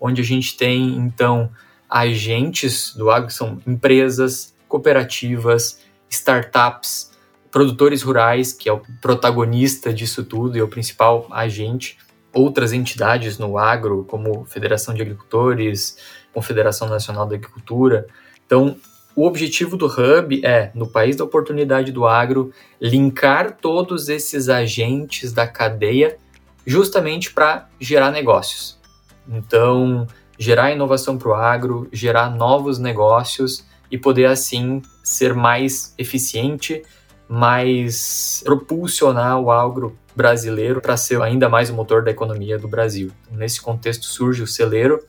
onde 0.00 0.22
a 0.22 0.24
gente 0.24 0.56
tem, 0.56 0.96
então, 0.96 1.50
agentes 1.88 2.94
do 2.94 3.10
agro, 3.10 3.28
que 3.28 3.34
são 3.34 3.60
empresas, 3.66 4.54
cooperativas, 4.68 5.80
startups, 6.10 7.12
produtores 7.50 8.02
rurais, 8.02 8.52
que 8.52 8.68
é 8.68 8.72
o 8.72 8.82
protagonista 9.00 9.92
disso 9.92 10.24
tudo 10.24 10.56
e 10.56 10.60
é 10.60 10.62
o 10.62 10.68
principal 10.68 11.26
agente, 11.30 11.98
outras 12.32 12.72
entidades 12.72 13.38
no 13.38 13.56
agro, 13.56 14.04
como 14.04 14.44
Federação 14.44 14.94
de 14.94 15.02
Agricultores, 15.02 15.96
Confederação 16.32 16.88
Nacional 16.88 17.26
da 17.26 17.36
Agricultura. 17.36 18.06
Então, 18.44 18.76
o 19.16 19.26
objetivo 19.26 19.76
do 19.76 19.86
Hub 19.86 20.44
é, 20.44 20.70
no 20.74 20.86
país 20.86 21.16
da 21.16 21.24
oportunidade 21.24 21.90
do 21.90 22.06
agro, 22.06 22.52
linkar 22.80 23.56
todos 23.60 24.08
esses 24.08 24.48
agentes 24.48 25.32
da 25.32 25.46
cadeia 25.46 26.16
justamente 26.64 27.32
para 27.32 27.68
gerar 27.80 28.12
negócios. 28.12 28.78
Então, 29.26 30.06
gerar 30.38 30.70
inovação 30.70 31.18
para 31.18 31.28
o 31.28 31.34
agro, 31.34 31.88
gerar 31.92 32.30
novos 32.30 32.78
negócios 32.78 33.66
e 33.90 33.98
poder 33.98 34.26
assim 34.26 34.80
ser 35.02 35.34
mais 35.34 35.94
eficiente, 35.98 36.82
mais 37.28 38.40
propulsionar 38.44 39.40
o 39.40 39.50
agro 39.50 39.98
brasileiro 40.14 40.80
para 40.80 40.96
ser 40.96 41.20
ainda 41.20 41.48
mais 41.48 41.70
o 41.70 41.74
motor 41.74 42.02
da 42.02 42.10
economia 42.10 42.58
do 42.58 42.68
Brasil. 42.68 43.10
Então, 43.26 43.38
nesse 43.38 43.60
contexto 43.60 44.06
surge 44.06 44.42
o 44.42 44.46
celeiro. 44.46 45.04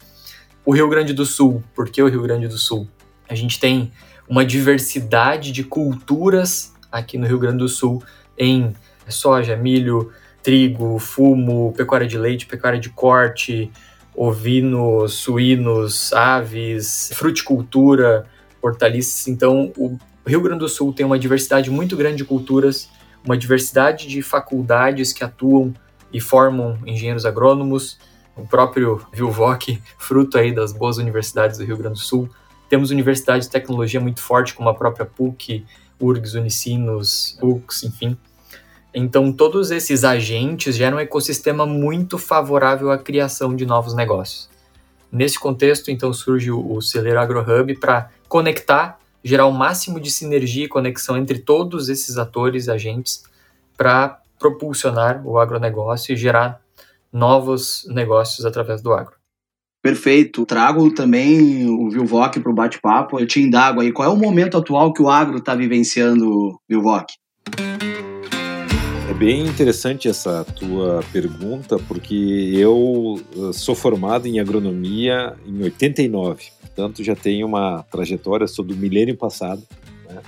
O 0.65 0.73
Rio 0.73 0.89
Grande 0.89 1.13
do 1.13 1.25
Sul, 1.25 1.63
por 1.73 1.89
que 1.89 2.01
o 2.01 2.09
Rio 2.09 2.21
Grande 2.21 2.47
do 2.47 2.57
Sul? 2.57 2.87
A 3.27 3.35
gente 3.35 3.59
tem 3.59 3.91
uma 4.27 4.45
diversidade 4.45 5.51
de 5.51 5.63
culturas 5.63 6.73
aqui 6.91 7.17
no 7.17 7.27
Rio 7.27 7.39
Grande 7.39 7.59
do 7.59 7.69
Sul 7.69 8.03
em 8.37 8.75
soja, 9.07 9.55
milho, 9.55 10.11
trigo, 10.43 10.99
fumo, 10.99 11.73
pecuária 11.75 12.07
de 12.07 12.17
leite, 12.17 12.45
pecuária 12.45 12.79
de 12.79 12.89
corte, 12.89 13.71
ovinos, 14.21 15.13
suínos, 15.13 16.11
aves, 16.11 17.09
fruticultura, 17.13 18.25
hortaliças. 18.61 19.27
Então, 19.27 19.71
o 19.77 19.97
Rio 20.27 20.41
Grande 20.41 20.59
do 20.59 20.69
Sul 20.69 20.91
tem 20.91 21.05
uma 21.05 21.17
diversidade 21.17 21.71
muito 21.71 21.95
grande 21.95 22.17
de 22.17 22.25
culturas 22.25 22.89
uma 23.23 23.37
diversidade 23.37 24.07
de 24.07 24.21
faculdades 24.21 25.13
que 25.13 25.23
atuam 25.23 25.73
e 26.11 26.19
formam 26.19 26.79
engenheiros 26.85 27.25
agrônomos, 27.25 27.99
o 28.35 28.47
próprio 28.47 29.01
Vilvoc, 29.13 29.79
fruto 29.97 30.37
aí 30.37 30.53
das 30.53 30.71
boas 30.71 30.97
universidades 30.97 31.57
do 31.57 31.65
Rio 31.65 31.77
Grande 31.77 31.99
do 31.99 32.03
Sul. 32.03 32.29
Temos 32.69 32.91
universidades 32.91 33.47
de 33.47 33.51
tecnologia 33.51 33.99
muito 33.99 34.21
forte, 34.21 34.53
como 34.53 34.69
a 34.69 34.73
própria 34.73 35.05
PUC, 35.05 35.65
URGS, 35.99 36.35
Unicinos, 36.35 37.37
UX, 37.41 37.83
enfim. 37.83 38.17
Então, 38.93 39.31
todos 39.31 39.71
esses 39.71 40.03
agentes 40.03 40.75
geram 40.75 40.97
um 40.97 40.99
ecossistema 40.99 41.65
muito 41.65 42.17
favorável 42.17 42.91
à 42.91 42.97
criação 42.97 43.55
de 43.55 43.65
novos 43.65 43.95
negócios. 43.95 44.49
Nesse 45.11 45.39
contexto, 45.39 45.91
então, 45.91 46.11
surge 46.11 46.51
o 46.51 46.81
Celeiro 46.81 47.19
AgroHub 47.19 47.75
para 47.79 48.09
conectar 48.27 48.99
gerar 49.23 49.45
o 49.45 49.51
máximo 49.51 49.99
de 49.99 50.09
sinergia 50.09 50.65
e 50.65 50.69
conexão 50.69 51.17
entre 51.17 51.39
todos 51.39 51.89
esses 51.89 52.17
atores 52.17 52.69
agentes 52.69 53.23
para 53.77 54.19
propulsionar 54.37 55.25
o 55.25 55.37
agronegócio 55.37 56.13
e 56.13 56.17
gerar 56.17 56.61
novos 57.11 57.85
negócios 57.89 58.45
através 58.45 58.81
do 58.81 58.93
agro. 58.93 59.15
Perfeito. 59.81 60.45
Trago 60.45 60.93
também 60.93 61.69
o 61.69 61.89
Vilvoc 61.89 62.37
para 62.39 62.51
o 62.51 62.55
bate-papo. 62.55 63.19
Eu 63.19 63.27
te 63.27 63.39
indago 63.39 63.81
aí, 63.81 63.91
qual 63.91 64.09
é 64.09 64.11
o 64.11 64.17
momento 64.17 64.57
atual 64.57 64.93
que 64.93 65.01
o 65.01 65.09
agro 65.09 65.37
está 65.37 65.55
vivenciando, 65.55 66.59
Vilvoc? 66.67 67.07
Bem 69.19 69.45
interessante 69.45 70.07
essa 70.07 70.43
tua 70.45 71.03
pergunta, 71.11 71.77
porque 71.77 72.51
eu 72.53 73.21
sou 73.53 73.75
formado 73.75 74.25
em 74.27 74.39
agronomia 74.39 75.35
em 75.45 75.61
89 75.61 76.59
portanto 76.79 77.03
já 77.03 77.13
tenho 77.13 77.45
uma 77.45 77.83
trajetória, 77.91 78.47
sou 78.47 78.63
do 78.63 78.75
milênio 78.75 79.17
passado, 79.17 79.61
né? 80.07 80.21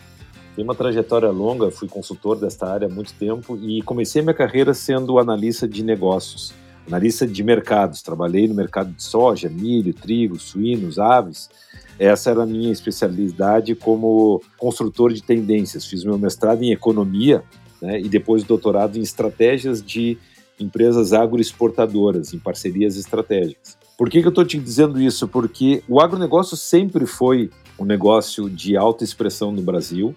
Tenho 0.54 0.68
uma 0.68 0.76
trajetória 0.76 1.30
longa, 1.30 1.72
fui 1.72 1.88
consultor 1.88 2.38
desta 2.38 2.70
área 2.70 2.88
há 2.88 2.90
muito 2.90 3.14
tempo 3.14 3.58
e 3.58 3.82
comecei 3.84 4.22
minha 4.22 4.34
carreira 4.34 4.74
sendo 4.74 5.18
analista 5.18 5.66
de 5.66 5.82
negócios, 5.82 6.54
analista 6.86 7.26
de 7.26 7.42
mercados. 7.42 8.02
Trabalhei 8.02 8.50
no 8.50 8.54
mercado 8.54 8.92
de 8.92 9.02
soja, 9.02 9.48
milho, 9.48 9.94
trigo, 9.94 10.38
suínos, 10.38 11.00
aves. 11.00 11.50
Essa 11.98 12.32
era 12.32 12.44
a 12.44 12.46
minha 12.46 12.72
especialidade 12.72 13.74
como 13.76 14.42
construtor 14.58 15.14
de 15.14 15.24
tendências. 15.24 15.86
Fiz 15.86 16.04
meu 16.04 16.18
mestrado 16.18 16.62
em 16.64 16.74
economia 16.74 17.46
né, 17.82 18.00
e 18.00 18.08
depois 18.08 18.44
doutorado 18.44 18.98
em 18.98 19.02
estratégias 19.02 19.84
de 19.84 20.18
empresas 20.60 21.14
agroexportadoras, 21.14 22.34
em 22.34 22.40
parcerias 22.40 22.96
estratégicas. 22.96 23.78
Por 23.98 24.10
que, 24.10 24.22
que 24.22 24.28
eu 24.28 24.30
estou 24.30 24.46
te 24.46 24.58
dizendo 24.58 25.02
isso? 25.02 25.28
Porque 25.28 25.84
o 25.88 26.00
agronegócio 26.00 26.56
sempre 26.56 27.06
foi 27.06 27.50
um 27.80 27.86
negócio 27.86 28.50
de 28.50 28.78
alta 28.78 29.04
expressão 29.04 29.52
no 29.52 29.62
Brasil 29.62 30.16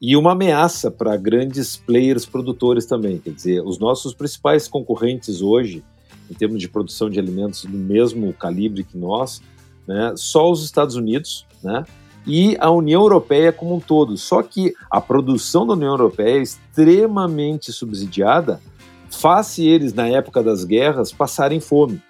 e 0.00 0.16
uma 0.16 0.32
ameaça 0.32 0.90
para 0.90 1.16
grandes 1.16 1.76
players 1.76 2.26
produtores 2.26 2.86
também. 2.86 3.18
Quer 3.18 3.30
dizer, 3.30 3.62
os 3.62 3.78
nossos 3.78 4.14
principais 4.14 4.68
concorrentes 4.68 5.40
hoje, 5.40 5.84
em 6.30 6.34
termos 6.34 6.60
de 6.60 6.68
produção 6.68 7.08
de 7.08 7.18
alimentos 7.18 7.64
do 7.64 7.76
mesmo 7.76 8.32
calibre 8.34 8.84
que 8.84 8.98
nós, 8.98 9.40
né, 9.86 10.12
só 10.16 10.50
os 10.50 10.64
Estados 10.64 10.96
Unidos, 10.96 11.46
né, 11.62 11.84
e 12.26 12.56
a 12.60 12.70
União 12.70 13.02
Europeia 13.02 13.52
como 13.52 13.76
um 13.76 13.80
todo. 13.80 14.16
Só 14.16 14.42
que 14.42 14.74
a 14.90 15.00
produção 15.00 15.66
da 15.66 15.74
União 15.74 15.90
Europeia 15.90 16.38
é 16.38 16.42
extremamente 16.42 17.72
subsidiada, 17.72 18.60
faz 19.10 19.58
eles, 19.58 19.92
na 19.92 20.08
época 20.08 20.42
das 20.42 20.64
guerras, 20.64 21.12
passarem 21.12 21.60
fome. 21.60 22.00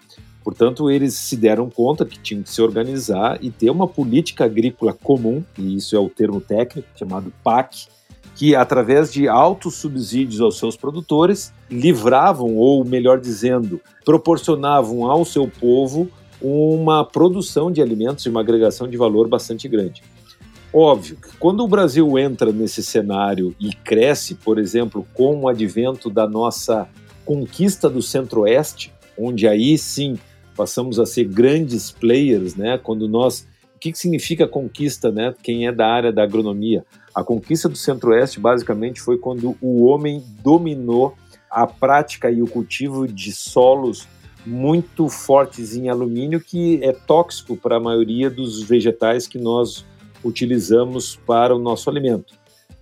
Portanto, 0.43 0.91
eles 0.91 1.15
se 1.15 1.37
deram 1.37 1.71
conta 1.71 2.05
que 2.05 2.19
tinham 2.19 2.43
que 2.43 2.51
se 2.51 2.61
organizar 2.61 3.39
e 3.43 3.51
ter 3.51 3.71
uma 3.71 3.89
política 3.89 4.45
agrícola 4.45 4.93
comum, 4.93 5.43
e 5.59 5.77
isso 5.77 5.97
é 5.97 5.99
o 5.99 6.11
termo 6.11 6.41
técnico 6.41 6.89
chamado 6.95 7.33
PAC, 7.43 7.87
que 8.37 8.55
através 8.55 9.13
de 9.13 9.29
altos 9.29 9.77
subsídios 9.77 10.41
aos 10.41 10.59
seus 10.59 10.77
produtores 10.77 11.53
livravam, 11.71 12.57
ou 12.57 12.85
melhor 12.85 13.19
dizendo, 13.19 13.81
proporcionavam 14.05 15.11
ao 15.11 15.25
seu 15.25 15.49
povo 15.49 16.11
uma 16.41 17.05
produção 17.05 17.71
de 17.71 17.81
alimentos 17.81 18.25
e 18.27 18.29
uma 18.29 18.41
agregação 18.41 18.89
de 18.89 18.97
valor 18.97 19.29
bastante 19.29 19.69
grande. 19.69 20.03
Óbvio 20.73 21.17
que 21.17 21.37
quando 21.37 21.61
o 21.61 21.69
Brasil 21.69 22.19
entra 22.19 22.51
nesse 22.53 22.83
cenário 22.83 23.55
e 23.61 23.73
cresce, 23.73 24.35
por 24.35 24.59
exemplo, 24.59 25.07
com 25.15 25.43
o 25.43 25.49
advento 25.49 26.11
da 26.11 26.27
nossa 26.27 26.89
conquista 27.25 27.89
do 27.89 28.03
Centro-Oeste, 28.03 28.93
onde 29.17 29.47
aí 29.47 29.79
sim 29.79 30.19
passamos 30.57 30.99
a 30.99 31.07
ser 31.07 31.25
grandes 31.25 31.93
players, 31.93 32.57
né? 32.57 32.77
Quando 32.77 33.09
nós, 33.09 33.47
o 33.77 33.79
que, 33.79 33.93
que 33.93 33.99
significa 33.99 34.49
conquista, 34.49 35.13
né? 35.13 35.33
Quem 35.43 35.67
é 35.69 35.73
da 35.73 35.87
área 35.87 36.13
da 36.13 36.25
agronomia, 36.25 36.85
a 37.15 37.23
conquista 37.23 37.69
do 37.69 37.77
Centro-Oeste 37.77 38.41
basicamente 38.41 39.01
foi 39.01 39.17
quando 39.17 39.57
o 39.61 39.85
homem 39.85 40.25
dominou 40.43 41.15
a 41.49 41.69
prática 41.69 42.31
e 42.31 42.43
o 42.43 42.49
cultivo 42.49 43.07
de 43.07 43.33
solos 43.33 44.09
muito 44.47 45.09
fortes 45.09 45.75
em 45.75 45.89
alumínio 45.89 46.41
que 46.41 46.83
é 46.83 46.93
tóxico 46.93 47.57
para 47.57 47.77
a 47.77 47.81
maioria 47.81 48.31
dos 48.31 48.63
vegetais 48.63 49.27
que 49.27 49.39
nós 49.39 49.85
utilizamos 50.23 51.17
para 51.27 51.55
o 51.55 51.59
nosso 51.59 51.89
alimento. 51.89 52.35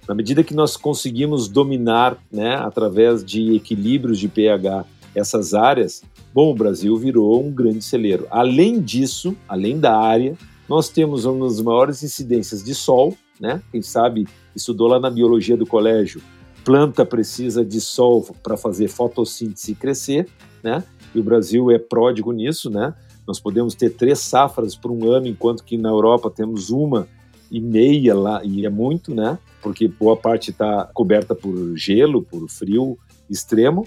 Na 0.09 0.14
medida 0.14 0.42
que 0.42 0.54
nós 0.54 0.76
conseguimos 0.76 1.49
dominar, 1.49 2.19
né, 2.31 2.57
através 2.57 3.25
de 3.25 3.54
equilíbrios 3.54 4.19
de 4.19 4.28
pH, 4.28 4.85
essas 5.14 5.54
áreas, 5.54 6.02
bom, 6.35 6.50
o 6.50 6.54
Brasil 6.54 6.97
virou 6.97 7.45
um 7.45 7.52
grande 7.52 7.83
celeiro. 7.83 8.26
Além 8.31 8.81
disso, 8.81 9.37
além 9.49 9.78
da 9.78 9.97
área, 9.97 10.37
nós 10.69 10.88
temos 10.88 11.25
uma 11.25 11.47
das 11.47 11.61
maiores 11.61 12.02
incidências 12.02 12.64
de 12.64 12.75
sol, 12.75 13.16
né? 13.38 13.62
Quem 13.71 13.83
sabe 13.83 14.26
estudou 14.57 14.88
lá 14.88 14.99
na 14.99 15.11
biologia 15.11 15.57
do 15.57 15.66
colégio, 15.66 16.23
planta 16.64 17.04
precisa 17.04 17.64
de 17.64 17.81
sol 17.81 18.26
para 18.42 18.57
fazer 18.57 18.88
fotossíntese 18.88 19.73
e 19.73 19.75
crescer, 19.75 20.28
né? 20.62 20.83
E 21.14 21.21
o 21.21 21.23
Brasil 21.23 21.71
é 21.71 21.78
pródigo 21.78 22.33
nisso, 22.33 22.71
né? 22.71 22.95
Nós 23.26 23.38
podemos 23.38 23.75
ter 23.75 23.90
três 23.90 24.19
safras 24.19 24.75
por 24.75 24.90
um 24.90 25.11
ano, 25.11 25.26
enquanto 25.26 25.64
que 25.64 25.76
na 25.76 25.88
Europa 25.88 26.31
temos 26.31 26.71
uma 26.71 27.07
e 27.50 27.61
meia 27.61 28.14
lá, 28.14 28.42
e 28.42 28.64
é 28.64 28.71
muito, 28.71 29.14
né? 29.14 29.38
Porque 29.61 29.87
boa 29.87 30.16
parte 30.16 30.50
está 30.50 30.88
coberta 30.92 31.35
por 31.35 31.76
gelo, 31.76 32.23
por 32.23 32.49
frio 32.49 32.99
extremo 33.28 33.87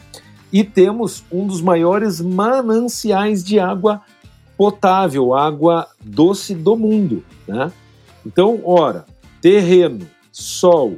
e 0.51 0.63
temos 0.63 1.23
um 1.31 1.45
dos 1.45 1.61
maiores 1.61 2.21
mananciais 2.21 3.43
de 3.43 3.59
água 3.59 4.01
potável, 4.57 5.33
água 5.33 5.87
doce 6.01 6.55
do 6.55 6.77
mundo. 6.77 7.23
Né? 7.47 7.71
Então, 8.25 8.61
ora, 8.63 9.05
terreno, 9.41 10.07
sol, 10.31 10.95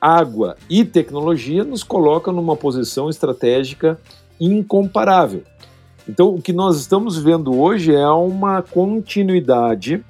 água 0.00 0.56
e 0.68 0.84
tecnologia 0.84 1.64
nos 1.64 1.82
colocam 1.82 2.32
numa 2.32 2.56
posição 2.56 3.08
estratégica 3.08 3.98
incomparável. 4.40 5.42
Então, 6.08 6.34
o 6.34 6.42
que 6.42 6.52
nós 6.52 6.78
estamos 6.78 7.16
vendo 7.16 7.58
hoje 7.58 7.94
é 7.94 8.08
uma 8.08 8.62
continuidade 8.62 10.04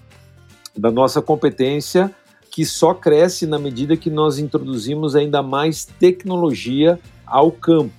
da 0.76 0.90
nossa 0.90 1.22
competência 1.22 2.10
que 2.50 2.64
só 2.64 2.94
cresce 2.94 3.46
na 3.46 3.58
medida 3.58 3.96
que 3.96 4.10
nós 4.10 4.38
introduzimos 4.38 5.16
ainda 5.16 5.42
mais 5.42 5.84
tecnologia 5.84 6.98
ao 7.26 7.50
campo. 7.50 7.92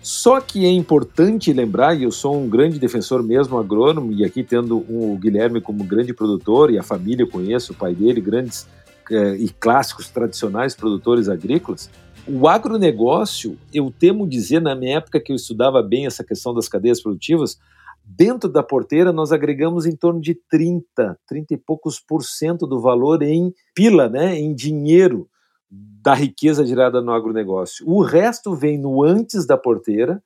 Só 0.00 0.40
que 0.40 0.64
é 0.64 0.70
importante 0.70 1.52
lembrar, 1.52 1.94
e 1.94 2.04
eu 2.04 2.10
sou 2.10 2.40
um 2.40 2.48
grande 2.48 2.78
defensor 2.78 3.22
mesmo 3.22 3.58
agrônomo, 3.58 4.12
e 4.12 4.24
aqui 4.24 4.44
tendo 4.44 4.78
o 4.78 5.18
Guilherme 5.20 5.60
como 5.60 5.82
grande 5.84 6.14
produtor, 6.14 6.70
e 6.70 6.78
a 6.78 6.82
família 6.82 7.24
eu 7.24 7.28
conheço, 7.28 7.72
o 7.72 7.76
pai 7.76 7.94
dele, 7.94 8.20
grandes 8.20 8.66
eh, 9.10 9.36
e 9.36 9.48
clássicos 9.48 10.08
tradicionais 10.08 10.76
produtores 10.76 11.28
agrícolas, 11.28 11.90
o 12.28 12.46
agronegócio, 12.46 13.58
eu 13.72 13.90
temo 13.90 14.28
dizer, 14.28 14.60
na 14.60 14.74
minha 14.74 14.98
época 14.98 15.20
que 15.20 15.32
eu 15.32 15.36
estudava 15.36 15.82
bem 15.82 16.06
essa 16.06 16.22
questão 16.22 16.52
das 16.52 16.68
cadeias 16.68 17.00
produtivas, 17.00 17.58
dentro 18.04 18.50
da 18.50 18.62
porteira 18.62 19.12
nós 19.12 19.32
agregamos 19.32 19.86
em 19.86 19.96
torno 19.96 20.20
de 20.20 20.34
30, 20.34 21.18
30 21.26 21.54
e 21.54 21.56
poucos 21.56 21.98
por 21.98 22.22
cento 22.22 22.66
do 22.66 22.80
valor 22.80 23.22
em 23.22 23.52
pila, 23.74 24.08
né, 24.08 24.38
em 24.38 24.54
dinheiro 24.54 25.28
da 25.70 26.14
riqueza 26.14 26.66
gerada 26.66 27.00
no 27.00 27.12
agronegócio. 27.12 27.88
O 27.88 28.02
resto 28.02 28.54
vem 28.54 28.78
no 28.78 29.02
antes 29.02 29.46
da 29.46 29.56
porteira 29.56 30.22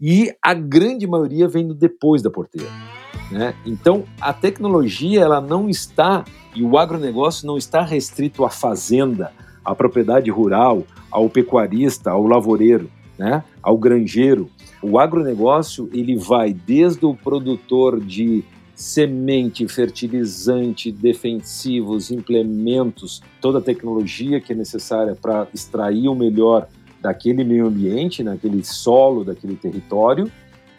e 0.00 0.34
a 0.42 0.54
grande 0.54 1.06
maioria 1.06 1.48
vem 1.48 1.64
no 1.64 1.74
depois 1.74 2.22
da 2.22 2.30
porteira. 2.30 2.68
Né? 3.30 3.54
Então, 3.64 4.04
a 4.20 4.32
tecnologia 4.32 5.20
ela 5.20 5.40
não 5.40 5.68
está, 5.68 6.24
e 6.54 6.62
o 6.62 6.76
agronegócio 6.76 7.46
não 7.46 7.56
está 7.56 7.82
restrito 7.82 8.44
à 8.44 8.50
fazenda, 8.50 9.32
à 9.64 9.74
propriedade 9.74 10.30
rural, 10.30 10.84
ao 11.10 11.28
pecuarista, 11.28 12.10
ao 12.10 12.26
lavoureiro, 12.26 12.90
né? 13.18 13.44
ao 13.62 13.76
granjeiro. 13.76 14.48
O 14.82 14.98
agronegócio 14.98 15.88
ele 15.92 16.16
vai 16.16 16.52
desde 16.52 17.04
o 17.04 17.14
produtor 17.14 18.00
de 18.00 18.44
semente, 18.74 19.68
fertilizante, 19.68 20.90
defensivos, 20.90 22.10
implementos, 22.10 23.22
toda 23.38 23.58
a 23.58 23.62
tecnologia 23.62 24.40
que 24.40 24.54
é 24.54 24.56
necessária 24.56 25.14
para 25.14 25.46
extrair 25.52 26.08
o 26.08 26.14
melhor 26.14 26.66
daquele 27.00 27.44
meio 27.44 27.66
ambiente, 27.66 28.22
naquele 28.22 28.64
solo, 28.64 29.22
daquele 29.22 29.54
território, 29.54 30.30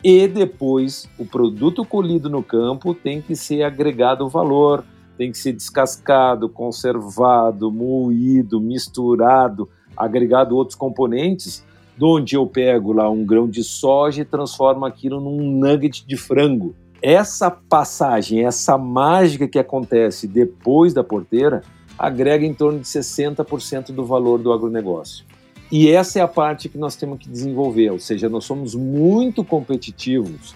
e 0.03 0.27
depois 0.27 1.07
o 1.19 1.25
produto 1.25 1.85
colhido 1.85 2.27
no 2.27 2.41
campo 2.41 2.95
tem 2.95 3.21
que 3.21 3.35
ser 3.35 3.61
agregado 3.61 4.27
valor, 4.27 4.83
tem 5.21 5.31
que 5.31 5.37
ser 5.37 5.53
descascado, 5.53 6.49
conservado, 6.49 7.71
moído, 7.71 8.59
misturado, 8.59 9.69
agregado 9.95 10.55
outros 10.55 10.75
componentes, 10.75 11.63
onde 12.01 12.35
eu 12.35 12.47
pego 12.47 12.91
lá 12.91 13.07
um 13.07 13.23
grão 13.23 13.47
de 13.47 13.63
soja 13.63 14.23
e 14.23 14.25
transformo 14.25 14.83
aquilo 14.83 15.21
num 15.21 15.59
nugget 15.59 16.07
de 16.07 16.17
frango. 16.17 16.73
Essa 17.03 17.51
passagem, 17.51 18.43
essa 18.43 18.79
mágica 18.79 19.47
que 19.47 19.59
acontece 19.59 20.25
depois 20.27 20.91
da 20.91 21.03
porteira, 21.03 21.61
agrega 21.99 22.43
em 22.43 22.53
torno 22.55 22.79
de 22.79 22.87
60% 22.87 23.91
do 23.91 24.03
valor 24.03 24.39
do 24.39 24.51
agronegócio. 24.51 25.23
E 25.71 25.87
essa 25.91 26.17
é 26.17 26.23
a 26.23 26.27
parte 26.27 26.67
que 26.67 26.79
nós 26.79 26.95
temos 26.95 27.19
que 27.19 27.29
desenvolver, 27.29 27.91
ou 27.91 27.99
seja, 27.99 28.27
nós 28.27 28.43
somos 28.43 28.73
muito 28.73 29.43
competitivos 29.43 30.55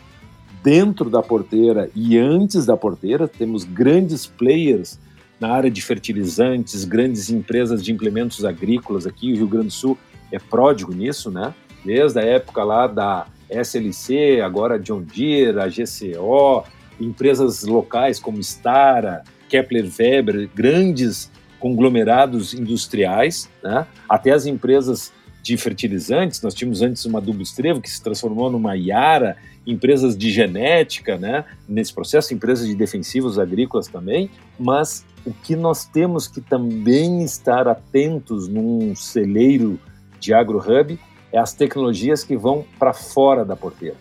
dentro 0.65 1.11
da 1.11 1.21
porteira 1.21 1.91
e 1.95 2.17
antes 2.17 2.65
da 2.65 2.75
porteira, 2.75 3.27
temos 3.27 3.63
grandes 3.63 4.25
players 4.25 4.99
na 5.39 5.49
área 5.49 5.69
de 5.69 5.79
fertilizantes, 5.79 6.83
grandes 6.85 7.29
empresas 7.29 7.83
de 7.83 7.93
implementos 7.93 8.43
agrícolas 8.43 9.05
aqui, 9.05 9.31
o 9.31 9.35
Rio 9.35 9.47
Grande 9.47 9.67
do 9.67 9.73
Sul 9.73 9.95
é 10.31 10.39
pródigo 10.39 10.91
nisso, 10.91 11.29
né? 11.29 11.53
Desde 11.85 12.19
a 12.19 12.23
época 12.23 12.63
lá 12.63 12.87
da 12.87 13.27
SLC, 13.47 14.41
agora 14.41 14.79
John 14.79 15.03
Deere, 15.03 15.59
a 15.59 15.67
GCO, 15.67 16.63
empresas 16.99 17.61
locais 17.61 18.19
como 18.19 18.41
Stara, 18.41 19.23
Kepler 19.47 19.87
Weber, 19.99 20.49
grandes 20.55 21.31
conglomerados 21.59 22.55
industriais, 22.55 23.47
né? 23.63 23.85
até 24.09 24.31
as 24.31 24.47
empresas 24.47 25.13
de 25.45 25.55
fertilizantes, 25.57 26.41
nós 26.41 26.55
tínhamos 26.55 26.81
antes 26.81 27.05
uma 27.05 27.19
Adubo 27.19 27.43
Estrevo 27.43 27.79
que 27.79 27.87
se 27.87 28.01
transformou 28.01 28.49
numa 28.49 28.75
Iara, 28.75 29.37
empresas 29.65 30.17
de 30.17 30.31
genética, 30.31 31.19
né, 31.19 31.45
nesse 31.69 31.93
processo, 31.93 32.33
empresas 32.33 32.65
de 32.65 32.73
defensivos 32.73 33.37
agrícolas 33.37 33.87
também, 33.87 34.27
mas 34.57 35.05
o 35.23 35.31
que 35.31 35.55
nós 35.55 35.85
temos 35.85 36.27
que 36.27 36.41
também 36.41 37.23
estar 37.23 37.67
atentos 37.67 38.47
num 38.47 38.95
celeiro 38.95 39.79
de 40.19 40.33
AgroHub 40.33 40.99
é 41.31 41.37
as 41.37 41.53
tecnologias 41.53 42.23
que 42.23 42.35
vão 42.35 42.65
para 42.79 42.91
fora 42.91 43.45
da 43.45 43.55
porteira, 43.55 43.97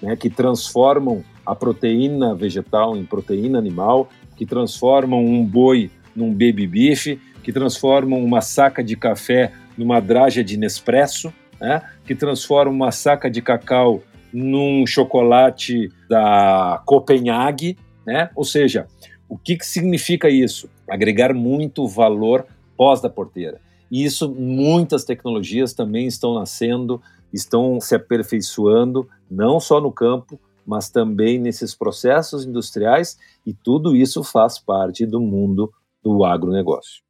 né, 0.00 0.14
que 0.14 0.30
transformam 0.30 1.24
a 1.44 1.56
proteína 1.56 2.36
vegetal 2.36 2.96
em 2.96 3.04
proteína 3.04 3.58
animal, 3.58 4.08
que 4.36 4.46
transformam 4.46 5.24
um 5.24 5.44
boi 5.44 5.90
num 6.14 6.30
baby 6.30 6.68
beef, 6.68 7.18
que 7.42 7.52
transformam 7.52 8.24
uma 8.24 8.40
saca 8.40 8.82
de 8.82 8.96
café 8.96 9.52
numa 9.76 10.00
draja 10.00 10.42
de 10.42 10.56
Nespresso, 10.56 11.32
né, 11.60 11.82
que 12.04 12.14
transforma 12.14 12.72
uma 12.72 12.92
saca 12.92 13.30
de 13.30 13.40
cacau 13.40 14.02
num 14.32 14.84
chocolate 14.86 15.92
da 16.08 16.82
Copenhague, 16.84 17.78
né? 18.04 18.30
Ou 18.34 18.44
seja, 18.44 18.88
o 19.28 19.38
que, 19.38 19.56
que 19.56 19.64
significa 19.64 20.28
isso? 20.28 20.68
Agregar 20.88 21.32
muito 21.32 21.86
valor 21.86 22.44
pós 22.76 23.00
da 23.00 23.08
porteira. 23.08 23.60
E 23.90 24.04
isso, 24.04 24.28
muitas 24.34 25.04
tecnologias 25.04 25.72
também 25.72 26.08
estão 26.08 26.34
nascendo, 26.34 27.00
estão 27.32 27.80
se 27.80 27.94
aperfeiçoando, 27.94 29.08
não 29.30 29.60
só 29.60 29.80
no 29.80 29.92
campo, 29.92 30.40
mas 30.66 30.88
também 30.88 31.38
nesses 31.38 31.74
processos 31.74 32.44
industriais, 32.44 33.16
e 33.46 33.54
tudo 33.54 33.94
isso 33.94 34.24
faz 34.24 34.58
parte 34.58 35.06
do 35.06 35.20
mundo 35.20 35.72
do 36.02 36.24
agronegócio. 36.24 37.03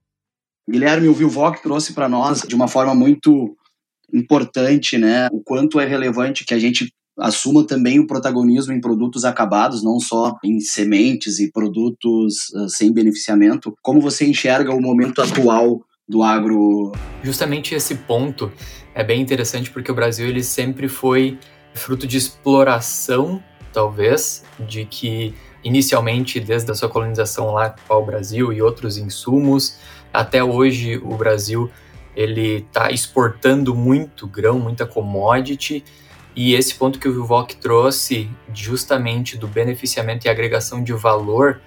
Guilherme, 0.69 1.09
o 1.09 1.15
Vilvoc 1.15 1.63
trouxe 1.63 1.93
para 1.93 2.09
nós 2.09 2.43
de 2.43 2.55
uma 2.55 2.69
forma 2.69 2.95
muito 2.95 3.57
importante, 4.13 4.97
né, 4.97 5.29
o 5.33 5.41
quanto 5.41 5.81
é 5.81 5.87
relevante 5.87 6.45
que 6.45 6.55
a 6.55 6.59
gente 6.59 6.93
assuma 7.19 7.65
também 7.65 8.01
o 8.01 8.07
protagonismo 8.07 8.73
em 8.73 8.81
produtos 8.81 9.25
acabados, 9.25 9.83
não 9.83 10.01
só 10.01 10.37
em 10.43 10.61
sementes 10.61 11.39
e 11.39 11.51
produtos 11.51 12.49
uh, 12.51 12.69
sem 12.69 12.93
beneficiamento. 12.93 13.75
Como 13.83 14.01
você 14.01 14.27
enxerga 14.27 14.75
o 14.75 14.81
momento 14.81 15.23
atual 15.23 15.81
do 16.09 16.23
agro? 16.23 16.93
Justamente 17.23 17.75
esse 17.75 17.95
ponto 17.95 18.51
é 18.95 19.05
bem 19.05 19.21
interessante 19.21 19.71
porque 19.71 19.91
o 19.91 19.95
Brasil 19.95 20.27
ele 20.27 20.43
sempre 20.43 20.89
foi 20.89 21.39
fruto 21.73 22.07
de 22.07 22.17
exploração, 22.17 23.43
talvez, 23.73 24.45
de 24.61 24.85
que 24.85 25.35
inicialmente 25.63 26.39
desde 26.39 26.71
a 26.71 26.75
sua 26.75 26.89
colonização 26.89 27.53
lá 27.53 27.75
ao 27.89 28.05
Brasil 28.05 28.53
e 28.53 28.61
outros 28.61 28.99
insumos 28.99 29.79
até 30.15 30.43
hoje 30.43 30.97
o 30.99 31.17
Brasil 31.17 31.71
ele 32.15 32.59
está 32.59 32.93
exportando 32.93 33.75
muito 33.75 34.27
grão, 34.27 34.59
muita 34.61 34.87
commodity, 34.87 35.85
e 36.37 36.55
esse 36.55 36.75
ponto 36.75 36.99
que 36.99 37.09
o 37.09 37.13
Vivok 37.13 37.57
trouxe, 37.57 38.31
justamente 38.53 39.37
do 39.37 39.47
beneficiamento 39.49 40.27
e 40.27 40.31
agregação 40.31 40.83
de 40.83 40.93
valor, 40.93 41.61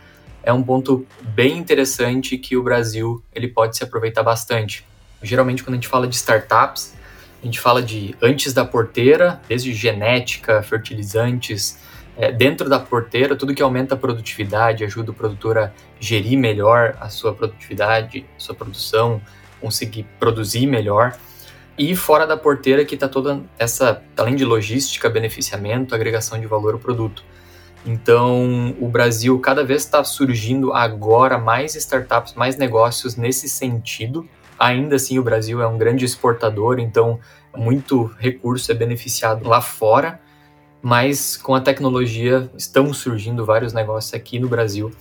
é 0.44 0.54
um 0.54 0.64
ponto 0.64 1.06
bem 1.22 1.58
interessante 1.58 2.38
que 2.38 2.56
o 2.56 2.64
Brasil 2.64 3.22
ele 3.36 3.50
pode 3.50 3.76
se 3.76 3.84
aproveitar 3.84 4.24
bastante. 4.24 4.86
Geralmente, 5.22 5.64
quando 5.64 5.74
a 5.74 5.78
gente 5.78 5.88
fala 5.88 6.08
de 6.08 6.16
startups, 6.16 6.96
a 7.42 7.46
gente 7.46 7.60
fala 7.60 7.82
de 7.82 8.16
antes 8.22 8.54
da 8.54 8.64
porteira, 8.64 9.42
desde 9.48 9.74
genética, 9.74 10.64
fertilizantes, 10.64 11.80
é, 12.18 12.32
dentro 12.32 12.68
da 12.68 12.80
porteira, 12.80 13.36
tudo 13.36 13.54
que 13.54 13.62
aumenta 13.62 13.94
a 13.94 13.98
produtividade, 13.98 14.84
ajuda 14.84 15.12
o 15.12 15.14
produtor 15.14 15.58
a 15.58 15.72
gerir 16.00 16.38
melhor 16.38 16.98
a 17.00 17.10
sua 17.10 17.32
produtividade, 17.32 18.26
sua 18.38 18.56
produção, 18.56 19.22
conseguir 19.62 20.06
produzir 20.20 20.66
melhor. 20.66 21.16
E 21.78 21.96
fora 21.96 22.26
da 22.26 22.36
porteira 22.36 22.84
que 22.84 22.96
está 22.96 23.08
toda 23.08 23.40
essa, 23.60 24.02
além 24.18 24.36
de 24.36 24.44
logística, 24.44 25.08
beneficiamento, 25.08 25.94
agregação 25.94 26.40
de 26.40 26.48
valor 26.48 26.74
ao 26.74 26.80
produto. 26.80 27.24
Então, 27.86 28.76
o 28.80 28.88
Brasil 28.88 29.40
cada 29.40 29.64
vez 29.64 29.84
está 29.84 30.04
surgindo 30.04 30.74
agora 30.74 31.38
mais 31.38 31.76
startups, 31.76 32.34
mais 32.34 32.58
negócios 32.58 33.16
nesse 33.16 33.48
sentido. 33.48 34.28
Ainda 34.58 34.96
assim, 34.96 35.20
o 35.20 35.24
Brasil 35.24 35.62
é 35.62 35.68
um 35.68 35.78
grande 35.78 36.04
exportador, 36.04 36.80
então 36.80 37.20
muito 37.56 38.12
recurso 38.18 38.72
é 38.72 38.76
beneficiado 38.76 39.48
lá 39.48 39.62
fora 39.62 40.20
mas 40.82 41.36
com 41.38 41.56
a 41.56 41.62
tecnologia 41.62 42.50
estão 42.58 42.94
surgindo 42.94 43.46
vários 43.46 43.74
negócios 43.74 44.14
aqui 44.14 44.40
no 44.40 44.48
Brasil 44.48 44.92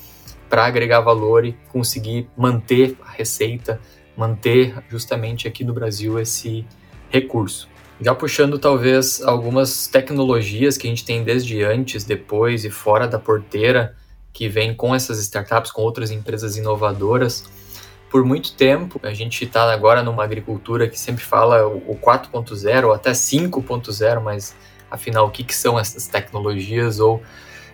para 0.48 0.64
agregar 0.64 1.00
valor 1.00 1.44
e 1.44 1.52
conseguir 1.72 2.28
manter 2.36 2.96
a 3.04 3.10
receita, 3.10 3.80
manter 4.16 4.74
justamente 4.88 5.48
aqui 5.48 5.64
no 5.64 5.72
Brasil 5.72 6.18
esse 6.18 6.64
recurso. 7.10 7.68
Já 8.00 8.14
puxando 8.14 8.58
talvez 8.58 9.22
algumas 9.22 9.86
tecnologias 9.86 10.76
que 10.76 10.86
a 10.86 10.90
gente 10.90 11.04
tem 11.04 11.24
desde 11.24 11.62
antes, 11.62 12.04
depois 12.04 12.64
e 12.64 12.70
fora 12.70 13.08
da 13.08 13.18
porteira, 13.18 13.96
que 14.32 14.48
vem 14.48 14.74
com 14.74 14.94
essas 14.94 15.18
startups, 15.18 15.70
com 15.70 15.80
outras 15.80 16.10
empresas 16.10 16.58
inovadoras. 16.58 17.44
Por 18.10 18.22
muito 18.22 18.52
tempo, 18.52 19.00
a 19.02 19.14
gente 19.14 19.44
está 19.44 19.72
agora 19.72 20.02
numa 20.02 20.22
agricultura 20.22 20.88
que 20.88 20.98
sempre 20.98 21.24
fala 21.24 21.66
o 21.66 21.96
4.0 21.96 22.84
ou 22.84 22.92
até 22.92 23.12
5.0, 23.12 24.20
mas 24.20 24.54
afinal, 24.96 25.26
o 25.26 25.30
que, 25.30 25.44
que 25.44 25.54
são 25.54 25.78
essas 25.78 26.06
tecnologias 26.06 27.00
ou 27.00 27.22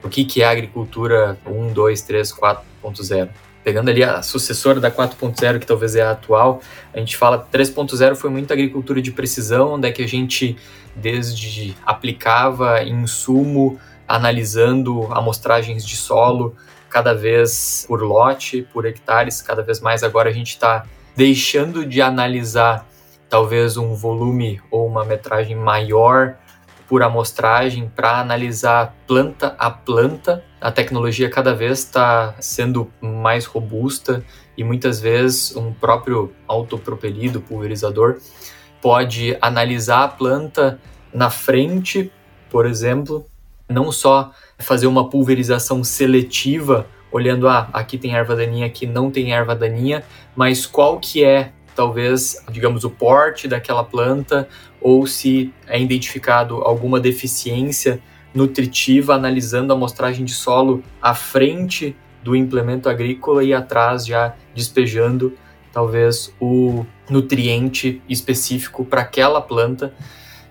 o 0.03 0.09
que, 0.09 0.25
que 0.25 0.43
é 0.43 0.45
a 0.45 0.51
agricultura 0.51 1.39
1, 1.47 1.73
2, 1.73 2.03
3, 2.03 2.33
4.0. 2.33 3.29
Pegando 3.65 3.91
ali 3.91 4.03
a 4.03 4.23
sucessora 4.23 4.81
da 4.81 4.91
4.0, 4.91 5.61
que 5.61 5.67
talvez 5.67 5.95
é 5.95 6.03
a 6.03 6.11
atual, 6.11 6.61
a 6.93 6.99
gente 6.99 7.17
fala 7.17 7.47
3.0 7.53 8.17
foi 8.17 8.29
muito 8.29 8.53
agricultura 8.53 9.01
de 9.01 9.13
precisão, 9.13 9.75
onde 9.75 9.89
é 9.89 9.93
que 9.93 10.03
a 10.03 10.09
gente 10.09 10.57
desde 10.97 11.77
aplicava 11.87 12.83
insumo, 12.83 13.79
analisando 14.07 15.07
amostragens 15.13 15.87
de 15.87 15.97
solo, 15.97 16.57
cada 16.91 17.15
vez 17.15 17.87
por 17.89 18.03
lote, 18.03 18.67
por 18.73 18.85
hectares, 18.85 19.41
cada 19.41 19.63
vez 19.63 19.81
mais 19.81 20.03
agora 20.03 20.29
a 20.29 20.33
gente 20.33 20.51
está 20.51 20.85
deixando 21.17 21.87
de 21.87 22.03
analisar 22.03 22.87
talvez 23.31 23.77
um 23.77 23.95
volume 23.95 24.61
ou 24.71 24.87
uma 24.87 25.05
metragem 25.05 25.57
maior 25.57 26.37
por 26.93 27.03
amostragem 27.03 27.91
para 27.97 28.21
analisar 28.21 28.95
planta 29.07 29.57
a 29.59 29.71
planta. 29.71 30.45
A 30.61 30.71
tecnologia 30.71 31.31
cada 31.31 31.55
vez 31.55 31.79
está 31.79 32.35
sendo 32.39 32.93
mais 33.01 33.47
robusta 33.47 34.23
e 34.59 34.63
muitas 34.63 35.01
vezes 35.01 35.57
um 35.57 35.73
próprio 35.73 36.31
autopropelido 36.47 37.41
pulverizador 37.41 38.19
pode 38.83 39.35
analisar 39.41 40.05
a 40.05 40.09
planta 40.09 40.79
na 41.15 41.31
frente, 41.31 42.13
por 42.51 42.67
exemplo, 42.67 43.25
não 43.67 43.91
só 43.91 44.31
fazer 44.59 44.87
uma 44.87 45.09
pulverização 45.09 45.83
seletiva, 45.83 46.87
olhando, 47.11 47.49
ah, 47.49 47.71
aqui 47.73 47.97
tem 47.97 48.15
erva 48.15 48.37
daninha, 48.37 48.67
aqui 48.67 48.87
não 48.87 49.11
tem 49.11 49.33
erva 49.33 49.57
daninha, 49.57 50.05
mas 50.37 50.67
qual 50.67 51.01
que 51.01 51.25
é, 51.25 51.53
talvez, 51.75 52.43
digamos, 52.51 52.85
o 52.85 52.91
porte 52.91 53.49
daquela 53.49 53.85
planta, 53.85 54.49
ou 54.81 55.07
se 55.07 55.53
é 55.67 55.81
identificado 55.81 56.57
alguma 56.63 57.01
deficiência 57.01 58.01
nutritiva, 58.35 59.15
analisando 59.15 59.73
a 59.73 59.77
amostragem 59.77 60.25
de 60.25 60.33
solo 60.33 60.83
à 61.01 61.15
frente 61.15 61.97
do 62.23 62.37
implemento 62.37 62.89
agrícola 62.89 63.43
e 63.45 63.53
atrás 63.53 64.07
já 64.07 64.35
despejando 64.55 65.37
talvez 65.73 66.33
o 66.41 66.85
nutriente 67.09 68.03
específico 68.09 68.85
para 68.85 69.01
aquela 69.01 69.41
planta. 69.41 69.93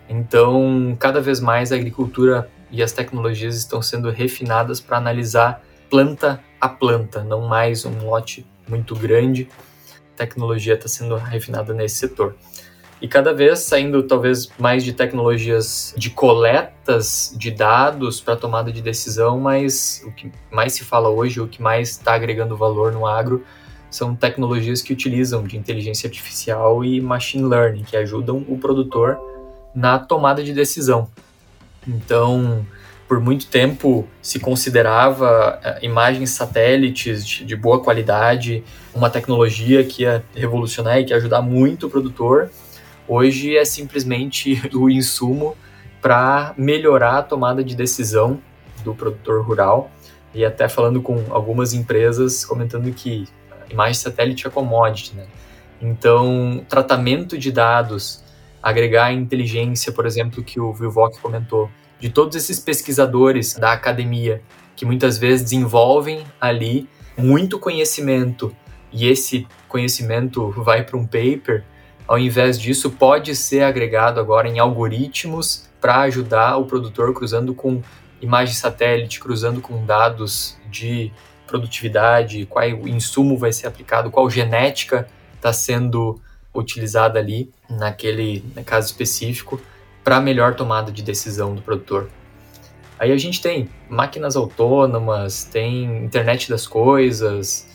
Então, 0.10 0.95
cada 0.99 1.21
vez 1.21 1.39
mais 1.39 1.71
a 1.71 1.75
agricultura 1.75 2.49
e 2.71 2.81
as 2.81 2.91
tecnologias 2.91 3.55
estão 3.55 3.81
sendo 3.81 4.10
refinadas 4.10 4.79
para 4.79 4.97
analisar 4.97 5.63
planta 5.89 6.41
a 6.60 6.69
planta, 6.69 7.23
não 7.23 7.47
mais 7.47 7.86
um 7.86 8.05
lote 8.05 8.45
muito 8.67 8.95
grande. 8.95 9.47
Tecnologia 10.15 10.74
está 10.74 10.88
sendo 10.88 11.15
refinada 11.15 11.74
nesse 11.74 11.95
setor. 11.95 12.36
E 13.02 13.08
cada 13.08 13.34
vez 13.34 13.60
saindo 13.60 14.04
talvez 14.04 14.47
mais 14.60 14.84
de 14.84 14.93
tecnologias 14.93 15.93
de 15.97 16.12
coletas 16.12 17.34
de 17.36 17.50
dados 17.50 18.21
para 18.21 18.36
tomada 18.36 18.71
de 18.71 18.80
decisão, 18.80 19.39
mas 19.39 20.04
o 20.06 20.12
que 20.12 20.32
mais 20.52 20.74
se 20.74 20.84
fala 20.84 21.10
hoje, 21.10 21.41
o 21.41 21.47
que 21.47 21.62
mais 21.62 21.89
está 21.89 22.13
agregando 22.13 22.56
valor 22.56 22.91
no 22.91 23.08
agro, 23.08 23.43
são 23.89 24.15
tecnologias 24.15 24.84
que 24.84 24.93
utilizam 24.93 25.43
de 25.43 25.58
inteligência 25.58 26.08
artificial 26.08 26.86
e 26.86 27.02
machine 27.02 27.43
learning, 27.43 27.84
que 27.84 27.97
ajudam 27.97 28.45
o 28.47 28.58
produtor 28.58 29.19
na 29.74 29.97
tomada 29.97 30.43
de 30.43 30.54
decisão. 30.54 31.10
Então, 31.88 32.65
por 33.12 33.19
muito 33.19 33.47
tempo 33.47 34.08
se 34.21 34.39
considerava 34.39 35.60
eh, 35.62 35.80
imagens 35.82 36.30
satélites 36.30 37.26
de, 37.26 37.58
boa 37.58 37.84
qualidade 37.84 38.63
uma 38.95 39.10
tecnologia 39.10 39.84
que 39.84 40.04
ia 40.04 40.24
revolucionar 40.34 40.97
e 40.97 41.04
que 41.04 41.12
ia 41.12 41.17
ajudar 41.17 41.41
muito 41.41 41.88
o 41.88 41.89
produtor. 41.89 42.50
Hoje 43.06 43.58
é 43.58 43.65
simplesmente 43.65 44.62
o 44.74 44.89
insumo 44.89 45.58
para 46.02 46.54
melhorar 46.58 47.17
a 47.17 47.21
tomada 47.21 47.62
de 47.62 47.76
decisão 47.76 48.39
do 48.82 48.95
produtor 48.95 49.45
rural. 49.45 49.91
E 50.34 50.45
até 50.45 50.69
falando 50.69 51.02
com 51.02 51.21
algumas 51.32 51.74
empresas 51.74 52.45
comentando 52.45 52.93
que 52.93 53.28
imagem 53.69 53.95
satélite 53.95 54.47
é 54.47 54.50
commodity, 54.50 55.17
né? 55.17 55.26
Então, 55.82 56.63
tratamento 56.69 57.38
de 57.38 57.52
dados 57.52 58.24
agregar 58.63 59.12
inteligência, 59.12 59.91
por 59.91 60.06
exemplo, 60.06 60.41
que 60.41 60.62
o 60.62 60.71
Vilvoc 60.71 61.19
comentou, 61.19 61.69
de 62.01 62.09
todos 62.09 62.35
esses 62.35 62.59
pesquisadores 62.59 63.53
da 63.53 63.71
academia 63.71 64.41
que 64.75 64.85
muitas 64.85 65.19
vezes 65.19 65.43
desenvolvem 65.43 66.25
ali 66.41 66.89
muito 67.15 67.59
conhecimento. 67.59 68.53
E 68.91 69.07
esse 69.07 69.47
conhecimento 69.69 70.49
vai 70.49 70.83
para 70.83 70.97
um 70.97 71.05
paper, 71.05 71.63
ao 72.07 72.17
invés 72.17 72.59
disso 72.59 72.89
pode 72.89 73.35
ser 73.35 73.63
agregado 73.63 74.19
agora 74.19 74.49
em 74.49 74.57
algoritmos 74.57 75.69
para 75.79 76.01
ajudar 76.01 76.57
o 76.57 76.65
produtor 76.65 77.13
cruzando 77.13 77.53
com 77.53 77.81
imagem 78.19 78.55
satélite, 78.55 79.19
cruzando 79.19 79.61
com 79.61 79.85
dados 79.85 80.57
de 80.69 81.11
produtividade, 81.45 82.47
qual 82.47 82.65
insumo 82.87 83.37
vai 83.37 83.53
ser 83.53 83.67
aplicado, 83.67 84.09
qual 84.09 84.29
genética 84.29 85.07
está 85.35 85.53
sendo 85.53 86.19
utilizada 86.53 87.19
ali 87.19 87.51
naquele 87.69 88.43
caso 88.65 88.87
específico 88.87 89.61
para 90.03 90.19
melhor 90.19 90.55
tomada 90.55 90.91
de 90.91 91.01
decisão 91.01 91.53
do 91.55 91.61
produtor. 91.61 92.09
Aí 92.97 93.11
a 93.11 93.17
gente 93.17 93.41
tem 93.41 93.69
máquinas 93.89 94.35
autônomas, 94.35 95.43
tem 95.43 96.05
internet 96.05 96.49
das 96.49 96.67
coisas, 96.67 97.67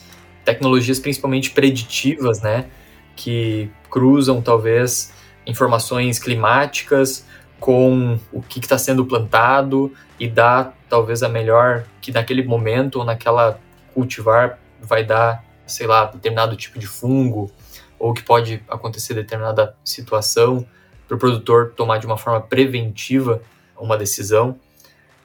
tecnologias 0.45 0.99
principalmente 0.99 1.51
preditivas, 1.51 2.41
né, 2.41 2.67
que 3.15 3.69
cruzam 3.89 4.41
talvez 4.41 5.13
informações 5.45 6.19
climáticas 6.19 7.25
com 7.59 8.19
o 8.31 8.41
que 8.41 8.59
está 8.59 8.77
sendo 8.77 9.05
plantado 9.05 9.91
e 10.19 10.27
dá 10.27 10.71
talvez 10.89 11.23
a 11.23 11.29
melhor 11.29 11.83
que 11.99 12.11
naquele 12.11 12.43
momento 12.43 12.99
ou 12.99 13.05
naquela 13.05 13.59
cultivar 13.93 14.59
vai 14.79 15.03
dar, 15.03 15.43
sei 15.65 15.87
lá, 15.87 16.05
determinado 16.05 16.55
tipo 16.55 16.77
de 16.79 16.87
fungo 16.87 17.51
ou 17.99 18.13
que 18.13 18.23
pode 18.23 18.63
acontecer 18.69 19.13
determinada 19.13 19.75
situação 19.83 20.65
para 21.07 21.15
o 21.15 21.19
produtor 21.19 21.73
tomar 21.75 21.97
de 21.97 22.05
uma 22.05 22.17
forma 22.17 22.41
preventiva 22.41 23.41
uma 23.79 23.97
decisão. 23.97 24.59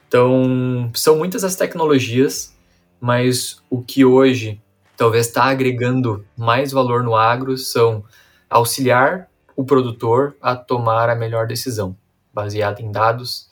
Então, 0.07 0.91
são 0.93 1.17
muitas 1.17 1.43
as 1.43 1.55
tecnologias, 1.55 2.55
mas 3.01 3.57
o 3.69 3.81
que 3.81 4.05
hoje 4.05 4.61
talvez 4.95 5.27
está 5.27 5.45
agregando 5.45 6.25
mais 6.37 6.71
valor 6.71 7.03
no 7.03 7.15
agro 7.15 7.57
são 7.57 8.03
auxiliar 8.49 9.27
o 9.55 9.63
produtor 9.63 10.35
a 10.41 10.55
tomar 10.55 11.09
a 11.09 11.15
melhor 11.15 11.47
decisão, 11.47 11.95
baseado 12.33 12.79
em 12.79 12.91
dados, 12.91 13.49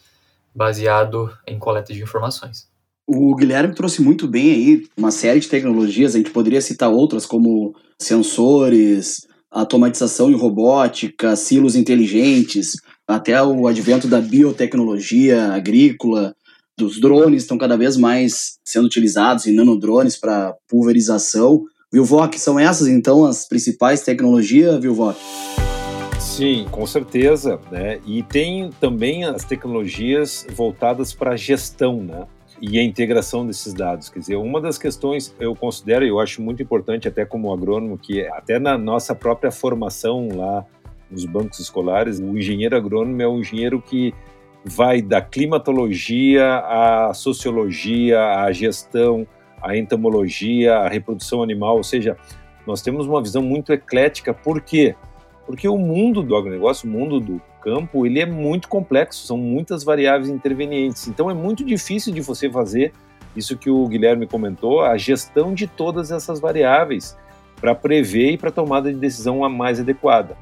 baseado 0.54 1.36
em 1.48 1.58
coleta 1.58 1.94
de 1.94 2.02
informações. 2.02 2.70
O 3.08 3.36
Guilherme 3.36 3.74
trouxe 3.74 4.02
muito 4.02 4.28
bem 4.28 4.52
aí 4.52 4.88
uma 4.96 5.12
série 5.12 5.40
de 5.40 5.50
tecnologias, 5.50 6.16
a 6.16 6.18
gente 6.18 6.32
poderia 6.32 6.62
citar 6.62 6.90
outras 6.90 7.26
como 7.26 7.76
sensores, 8.00 9.28
automatização 9.52 10.32
e 10.32 10.34
robótica, 10.34 11.36
silos 11.36 11.76
inteligentes, 11.76 12.72
até 13.08 13.42
o 13.44 13.68
advento 13.68 14.08
da 14.08 14.22
biotecnologia 14.22 15.52
agrícola, 15.52 16.34
dos 16.78 17.00
drones 17.00 17.44
estão 17.44 17.58
cada 17.58 17.78
vez 17.78 17.98
mais 17.98 18.58
sendo 18.64 18.86
utilizados 18.86 19.46
em 19.46 19.54
nanodrones 19.54 20.18
para 20.18 20.56
pulverização. 20.68 21.64
Vilvoc, 21.92 22.36
são 22.38 22.58
essas 22.58 22.88
então 22.88 23.26
as 23.26 23.48
principais 23.48 24.02
tecnologias, 24.02 24.80
Vilvoc? 24.80 25.18
Sim, 26.20 26.66
com 26.72 26.88
certeza, 26.88 27.60
né? 27.72 28.00
E 28.06 28.24
tem 28.24 28.70
também 28.80 29.26
as 29.26 29.44
tecnologias 29.44 30.48
voltadas 30.56 31.14
para 31.14 31.32
a 31.32 31.36
gestão, 31.36 32.02
né? 32.02 32.26
E 32.62 32.78
a 32.78 32.84
integração 32.84 33.46
desses 33.46 33.74
dados. 33.74 34.08
Quer 34.08 34.20
dizer, 34.20 34.36
uma 34.36 34.62
das 34.62 34.78
questões 34.78 35.36
eu 35.40 35.56
considero, 35.56 36.06
e 36.06 36.10
eu 36.10 36.20
acho 36.20 36.42
muito 36.42 36.62
importante 36.62 37.08
até 37.08 37.26
como 37.26 37.52
agrônomo, 37.52 37.98
que 37.98 38.22
até 38.28 38.60
na 38.60 38.78
nossa 38.78 39.16
própria 39.16 39.52
formação 39.52 40.30
lá 40.34 40.64
nos 41.10 41.26
bancos 41.26 41.60
escolares, 41.60 42.20
o 42.20 42.38
engenheiro 42.38 42.76
agrônomo 42.76 43.22
é 43.22 43.28
um 43.28 43.40
engenheiro 43.40 43.82
que 43.82 44.14
vai 44.64 45.02
da 45.02 45.22
climatologia 45.22 46.60
à 46.60 47.14
sociologia, 47.14 48.22
à 48.22 48.52
gestão, 48.52 49.28
à 49.62 49.76
entomologia, 49.76 50.76
à 50.78 50.88
reprodução 50.88 51.42
animal, 51.42 51.78
ou 51.78 51.84
seja, 51.84 52.16
nós 52.66 52.82
temos 52.82 53.08
uma 53.08 53.22
visão 53.22 53.42
muito 53.42 53.74
eclética. 53.74 54.34
Por 54.34 54.62
quê? 54.62 54.96
Porque 55.46 55.68
o 55.68 55.78
mundo 55.78 56.22
do 56.22 56.36
agronegócio, 56.36 56.88
o 56.88 56.92
mundo 56.92 57.20
do 57.20 57.42
campo, 57.62 58.06
ele 58.06 58.20
é 58.20 58.26
muito 58.26 58.68
complexo, 58.68 59.26
são 59.26 59.38
muitas 59.38 59.84
variáveis 59.84 60.30
intervenientes. 60.30 61.08
Então 61.08 61.30
é 61.30 61.34
muito 61.34 61.64
difícil 61.64 62.14
de 62.14 62.22
você 62.22 62.50
fazer 62.50 62.92
isso 63.36 63.58
que 63.58 63.70
o 63.70 63.88
Guilherme 63.88 64.28
comentou, 64.28 64.82
a 64.82 64.98
gestão 64.98 65.54
de 65.54 65.68
todas 65.68 66.12
essas 66.12 66.40
variáveis 66.40 67.18
para 67.60 67.76
prever 67.76 68.32
e 68.32 68.38
para 68.38 68.52
tomada 68.52 68.92
de 68.92 69.00
decisão 69.00 69.46
a 69.46 69.50
mais 69.50 69.80
adequada. 69.80 70.36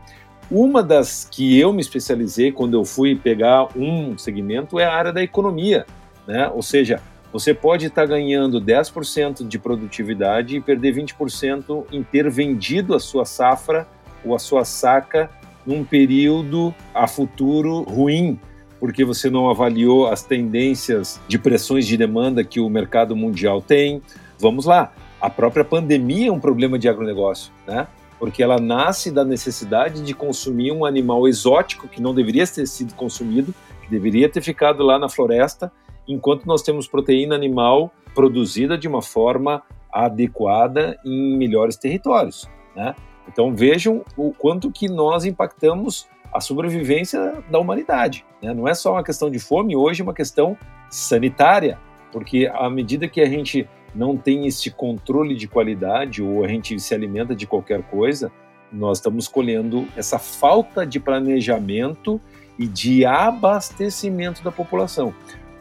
Uma 0.50 0.82
das 0.82 1.28
que 1.30 1.60
eu 1.60 1.72
me 1.72 1.82
especializei 1.82 2.52
quando 2.52 2.76
eu 2.76 2.84
fui 2.84 3.16
pegar 3.16 3.68
um 3.78 4.18
segmento 4.18 4.80
é 4.80 4.86
a 4.86 4.94
área 4.94 5.14
da 5.14 5.22
economia, 5.22 5.86
né? 6.26 6.50
Ou 6.50 6.64
seja, 6.64 7.00
você 7.32 7.54
pode 7.54 7.86
estar 7.86 8.02
tá 8.02 8.08
ganhando 8.08 8.60
10% 8.60 9.48
de 9.48 9.60
produtividade 9.60 10.56
e 10.56 10.62
perder 10.62 10.96
20% 10.96 11.86
em 11.92 12.02
ter 12.02 12.28
vendido 12.32 12.96
a 12.96 13.00
sua 13.00 13.26
safra 13.26 13.88
ou 14.26 14.34
a 14.34 14.40
sua 14.40 14.66
saca 14.66 15.30
num 15.70 15.84
período 15.84 16.74
a 16.96 17.08
futuro 17.08 17.84
ruim, 17.84 18.40
porque 18.80 19.06
você 19.06 19.30
não 19.30 19.52
avaliou 19.52 20.08
as 20.08 20.24
tendências 20.24 21.22
de 21.28 21.38
pressões 21.38 21.86
de 21.86 21.96
demanda 21.96 22.44
que 22.44 22.60
o 22.60 22.68
mercado 22.68 23.16
mundial 23.16 23.62
tem. 23.62 24.02
Vamos 24.40 24.66
lá, 24.66 24.92
a 25.22 25.30
própria 25.30 25.64
pandemia 25.64 26.30
é 26.30 26.32
um 26.32 26.40
problema 26.40 26.80
de 26.80 26.90
agronegócio, 26.90 27.54
né? 27.68 27.88
Porque 28.18 28.42
ela 28.42 28.60
nasce 28.60 29.12
da 29.12 29.24
necessidade 29.24 30.02
de 30.02 30.14
consumir 30.16 30.72
um 30.72 30.86
animal 30.86 31.28
exótico 31.28 31.88
que 31.88 32.02
não 32.02 32.16
deveria 32.16 32.48
ter 32.48 32.66
sido 32.66 32.96
consumido, 32.96 33.54
que 33.84 33.92
deveria 33.92 34.28
ter 34.28 34.42
ficado 34.42 34.84
lá 34.84 34.98
na 34.98 35.08
floresta, 35.08 35.72
enquanto 36.08 36.48
nós 36.48 36.64
temos 36.64 36.88
proteína 36.88 37.36
animal 37.36 37.94
produzida 38.16 38.76
de 38.76 38.88
uma 38.88 39.04
forma 39.04 39.62
adequada 39.94 40.98
em 41.06 41.38
melhores 41.38 41.76
territórios, 41.76 42.50
né? 42.76 42.96
Então 43.32 43.54
vejam 43.54 44.04
o 44.18 44.34
quanto 44.34 44.72
que 44.72 44.88
nós 44.88 45.24
impactamos 45.24 46.08
a 46.34 46.42
sobrevivência 46.42 47.44
da 47.50 47.60
humanidade. 47.60 48.26
Né? 48.42 48.54
Não 48.54 48.68
é 48.68 48.74
só 48.74 48.94
uma 48.94 49.04
questão 49.04 49.30
de 49.30 49.39
fome, 49.39 49.76
hoje 49.76 50.02
é 50.02 50.04
uma 50.04 50.13
questão 50.13 50.58
sanitária, 50.89 51.78
porque 52.12 52.50
à 52.54 52.70
medida 52.70 53.08
que 53.08 53.22
a 53.22 53.28
gente 53.28 53.68
não 53.94 54.18
tem 54.18 54.48
esse 54.48 54.72
controle 54.72 55.36
de 55.36 55.48
qualidade 55.48 56.22
ou 56.22 56.44
a 56.44 56.48
gente 56.48 56.80
se 56.80 56.94
alimenta 56.94 57.36
de 57.36 57.48
qualquer 57.48 57.84
coisa, 57.84 58.32
nós 58.72 58.98
estamos 58.98 59.28
colhendo 59.28 59.88
essa 59.96 60.20
falta 60.20 60.86
de 60.86 61.00
planejamento 61.00 62.22
e 62.58 62.68
de 62.68 63.06
abastecimento 63.06 64.44
da 64.44 64.52
população. 64.52 65.13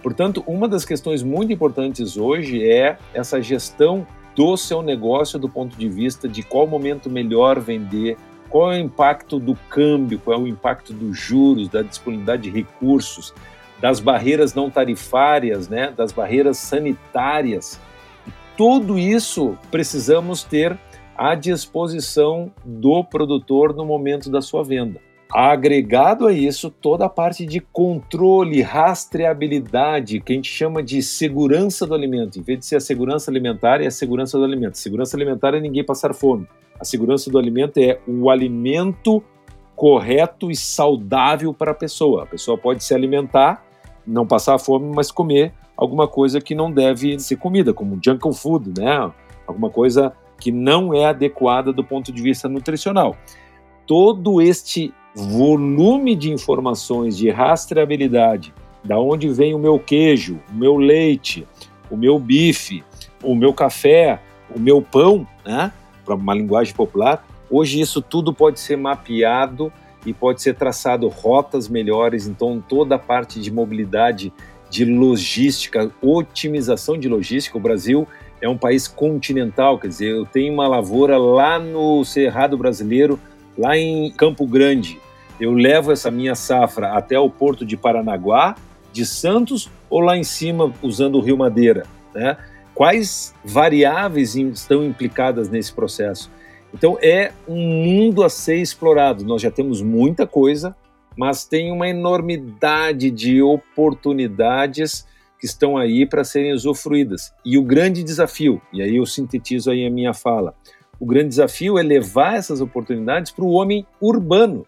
Portanto, 0.02 0.42
uma 0.46 0.68
das 0.68 0.84
questões 0.84 1.22
muito 1.22 1.52
importantes 1.52 2.16
hoje 2.16 2.66
é 2.66 2.98
essa 3.14 3.42
gestão 3.42 4.06
do 4.38 4.56
seu 4.56 4.82
negócio 4.82 5.36
do 5.36 5.48
ponto 5.48 5.76
de 5.76 5.88
vista 5.88 6.28
de 6.28 6.44
qual 6.44 6.64
momento 6.64 7.10
melhor 7.10 7.58
vender, 7.58 8.16
qual 8.48 8.72
é 8.72 8.76
o 8.76 8.80
impacto 8.80 9.36
do 9.36 9.56
câmbio, 9.68 10.20
qual 10.20 10.38
é 10.38 10.40
o 10.40 10.46
impacto 10.46 10.92
dos 10.92 11.18
juros, 11.18 11.68
da 11.68 11.82
disponibilidade 11.82 12.42
de 12.42 12.50
recursos, 12.50 13.34
das 13.80 13.98
barreiras 13.98 14.54
não 14.54 14.70
tarifárias, 14.70 15.68
né, 15.68 15.90
das 15.90 16.12
barreiras 16.12 16.56
sanitárias. 16.58 17.80
tudo 18.56 18.96
isso 18.96 19.58
precisamos 19.72 20.44
ter 20.44 20.78
à 21.16 21.34
disposição 21.34 22.52
do 22.64 23.02
produtor 23.02 23.74
no 23.74 23.84
momento 23.84 24.30
da 24.30 24.40
sua 24.40 24.62
venda. 24.62 25.00
Agregado 25.30 26.26
a 26.26 26.32
isso, 26.32 26.70
toda 26.70 27.04
a 27.04 27.08
parte 27.08 27.44
de 27.44 27.60
controle, 27.60 28.62
rastreabilidade, 28.62 30.20
que 30.20 30.32
a 30.32 30.36
gente 30.36 30.50
chama 30.50 30.82
de 30.82 31.02
segurança 31.02 31.86
do 31.86 31.94
alimento. 31.94 32.38
Em 32.38 32.42
vez 32.42 32.60
de 32.60 32.66
ser 32.66 32.76
a 32.76 32.80
segurança 32.80 33.30
alimentar, 33.30 33.82
é 33.82 33.86
a 33.86 33.90
segurança 33.90 34.38
do 34.38 34.44
alimento. 34.44 34.78
Segurança 34.78 35.16
alimentar 35.16 35.54
é 35.54 35.60
ninguém 35.60 35.84
passar 35.84 36.14
fome. 36.14 36.46
A 36.80 36.84
segurança 36.84 37.30
do 37.30 37.38
alimento 37.38 37.78
é 37.78 38.00
o 38.06 38.30
alimento 38.30 39.22
correto 39.76 40.50
e 40.50 40.56
saudável 40.56 41.52
para 41.52 41.72
a 41.72 41.74
pessoa. 41.74 42.22
A 42.22 42.26
pessoa 42.26 42.56
pode 42.56 42.82
se 42.82 42.94
alimentar, 42.94 43.62
não 44.06 44.26
passar 44.26 44.58
fome, 44.58 44.90
mas 44.94 45.10
comer 45.10 45.52
alguma 45.76 46.08
coisa 46.08 46.40
que 46.40 46.54
não 46.54 46.72
deve 46.72 47.18
ser 47.18 47.36
comida, 47.36 47.74
como 47.74 48.00
junk 48.02 48.34
food, 48.34 48.80
né? 48.80 49.12
Alguma 49.46 49.68
coisa 49.68 50.12
que 50.40 50.50
não 50.50 50.94
é 50.94 51.04
adequada 51.04 51.72
do 51.72 51.84
ponto 51.84 52.12
de 52.12 52.22
vista 52.22 52.48
nutricional. 52.48 53.14
Todo 53.86 54.40
este 54.40 54.92
volume 55.14 56.14
de 56.14 56.32
informações 56.32 57.16
de 57.16 57.30
rastreabilidade, 57.30 58.54
da 58.84 58.98
onde 58.98 59.28
vem 59.28 59.54
o 59.54 59.58
meu 59.58 59.78
queijo, 59.78 60.40
o 60.50 60.54
meu 60.54 60.76
leite, 60.76 61.46
o 61.90 61.96
meu 61.96 62.18
bife, 62.18 62.84
o 63.22 63.34
meu 63.34 63.52
café, 63.52 64.20
o 64.54 64.58
meu 64.58 64.80
pão, 64.80 65.26
né? 65.44 65.72
para 66.04 66.14
uma 66.14 66.34
linguagem 66.34 66.74
popular, 66.74 67.26
hoje 67.50 67.80
isso 67.80 68.00
tudo 68.00 68.32
pode 68.32 68.60
ser 68.60 68.76
mapeado 68.76 69.72
e 70.06 70.12
pode 70.12 70.40
ser 70.40 70.54
traçado 70.54 71.08
rotas 71.08 71.68
melhores, 71.68 72.26
então 72.26 72.62
toda 72.66 72.94
a 72.94 72.98
parte 72.98 73.40
de 73.40 73.50
mobilidade, 73.50 74.32
de 74.70 74.84
logística, 74.84 75.90
otimização 76.00 76.96
de 76.96 77.08
logística, 77.08 77.56
o 77.56 77.60
Brasil 77.60 78.06
é 78.40 78.48
um 78.48 78.56
país 78.56 78.86
continental, 78.86 79.78
quer 79.78 79.88
dizer, 79.88 80.10
eu 80.10 80.24
tenho 80.24 80.52
uma 80.52 80.68
lavoura 80.68 81.18
lá 81.18 81.58
no 81.58 82.04
Cerrado 82.04 82.56
Brasileiro, 82.56 83.18
lá 83.58 83.76
em 83.76 84.10
Campo 84.12 84.46
Grande, 84.46 85.00
eu 85.40 85.52
levo 85.52 85.90
essa 85.90 86.10
minha 86.10 86.34
safra 86.34 86.92
até 86.92 87.18
o 87.18 87.28
porto 87.28 87.66
de 87.66 87.76
Paranaguá, 87.76 88.54
de 88.92 89.04
Santos 89.04 89.68
ou 89.90 90.00
lá 90.00 90.16
em 90.16 90.24
cima 90.24 90.72
usando 90.80 91.16
o 91.16 91.20
Rio 91.20 91.36
Madeira, 91.36 91.84
né? 92.14 92.36
quais 92.74 93.34
variáveis 93.44 94.36
estão 94.36 94.84
implicadas 94.84 95.48
nesse 95.48 95.72
processo. 95.72 96.30
Então 96.72 96.96
é 97.02 97.32
um 97.48 97.56
mundo 97.56 98.22
a 98.22 98.28
ser 98.28 98.56
explorado. 98.56 99.24
Nós 99.24 99.42
já 99.42 99.50
temos 99.50 99.82
muita 99.82 100.26
coisa, 100.26 100.76
mas 101.16 101.44
tem 101.44 101.72
uma 101.72 101.88
enormidade 101.88 103.10
de 103.10 103.42
oportunidades 103.42 105.06
que 105.40 105.46
estão 105.46 105.76
aí 105.76 106.06
para 106.06 106.24
serem 106.24 106.52
usufruídas. 106.52 107.32
E 107.44 107.56
o 107.56 107.62
grande 107.62 108.02
desafio, 108.02 108.60
e 108.72 108.82
aí 108.82 108.96
eu 108.96 109.06
sintetizo 109.06 109.70
aí 109.70 109.86
a 109.86 109.90
minha 109.90 110.12
fala, 110.12 110.54
o 111.00 111.06
grande 111.06 111.28
desafio 111.28 111.78
é 111.78 111.82
levar 111.82 112.36
essas 112.36 112.60
oportunidades 112.60 113.30
para 113.30 113.44
o 113.44 113.52
homem 113.52 113.86
urbano, 114.00 114.66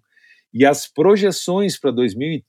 E 0.54 0.64
as 0.64 0.86
projeções 0.86 1.76
para 1.76 1.90
2030, 1.90 2.46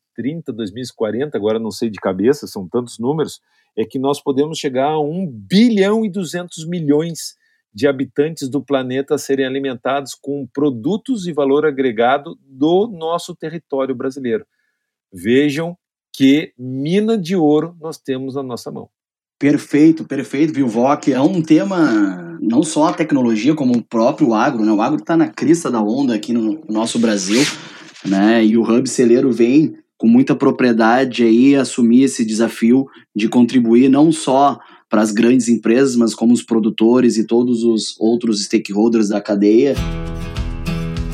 2040, 0.53 1.38
agora 1.38 1.60
não 1.60 1.71
sei 1.71 1.89
de 1.89 1.99
cabeça, 1.99 2.47
são 2.47 2.67
tantos 2.67 2.99
números, 2.99 3.41
é 3.77 3.86
que 3.86 3.99
nós 3.99 4.21
podemos 4.21 4.58
chegar 4.58 4.89
a 4.89 4.99
1 4.99 5.27
bilhão 5.27 6.03
e 6.03 6.10
200 6.10 6.65
milhões 6.67 7.36
de 7.73 7.88
habitantes 7.88 8.49
do 8.49 8.63
planeta 8.63 9.17
serem 9.17 9.45
alimentados 9.45 10.15
com 10.15 10.47
produtos 10.51 11.27
e 11.27 11.34
valor 11.34 11.65
agregado 11.65 12.38
do 12.41 12.88
nosso 12.88 13.36
território 13.36 13.93
brasileiro. 13.93 14.45
Vejam 15.13 15.77
que 16.12 16.53
mina 16.58 17.15
de 17.15 17.36
ouro 17.36 17.77
nós 17.80 17.99
temos 17.99 18.34
na 18.34 18.41
nossa 18.41 18.71
mão. 18.71 18.89
Perfeito, 19.39 20.03
perfeito, 20.03 20.51
Vilvoc. 20.51 21.10
É 21.10 21.21
um 21.21 21.43
tema, 21.43 22.39
não 22.41 22.63
só 22.63 22.88
a 22.88 22.93
tecnologia, 22.93 23.53
como 23.53 23.77
o 23.77 23.84
próprio 23.84 24.34
agro, 24.34 24.65
né? 24.65 24.71
O 24.71 24.82
agro 24.82 24.99
está 24.99 25.15
na 25.15 25.27
crista 25.27 25.69
da 25.69 25.80
onda 25.80 26.15
aqui 26.15 26.34
no 26.34 26.63
nosso 26.67 26.97
Brasil, 26.97 27.41
né? 28.03 28.43
E 28.43 28.58
o 28.58 28.63
Hub 28.63 28.89
Celeiro 28.89 29.32
vem 29.32 29.77
com 29.97 30.07
muita 30.07 30.36
propriedade 30.36 31.23
aí 31.23 31.55
assumir 31.55 32.03
esse 32.03 32.23
desafio 32.23 32.86
de 33.15 33.27
contribuir 33.27 33.89
não 33.89 34.12
só 34.12 34.60
para 34.89 35.01
as 35.01 35.12
grandes 35.12 35.49
empresas, 35.49 35.95
mas 35.95 36.13
como 36.13 36.33
os 36.33 36.43
produtores 36.43 37.17
e 37.17 37.25
todos 37.25 37.63
os 37.63 37.95
outros 37.99 38.43
stakeholders 38.45 39.10
da 39.10 39.19
cadeia. 39.19 39.75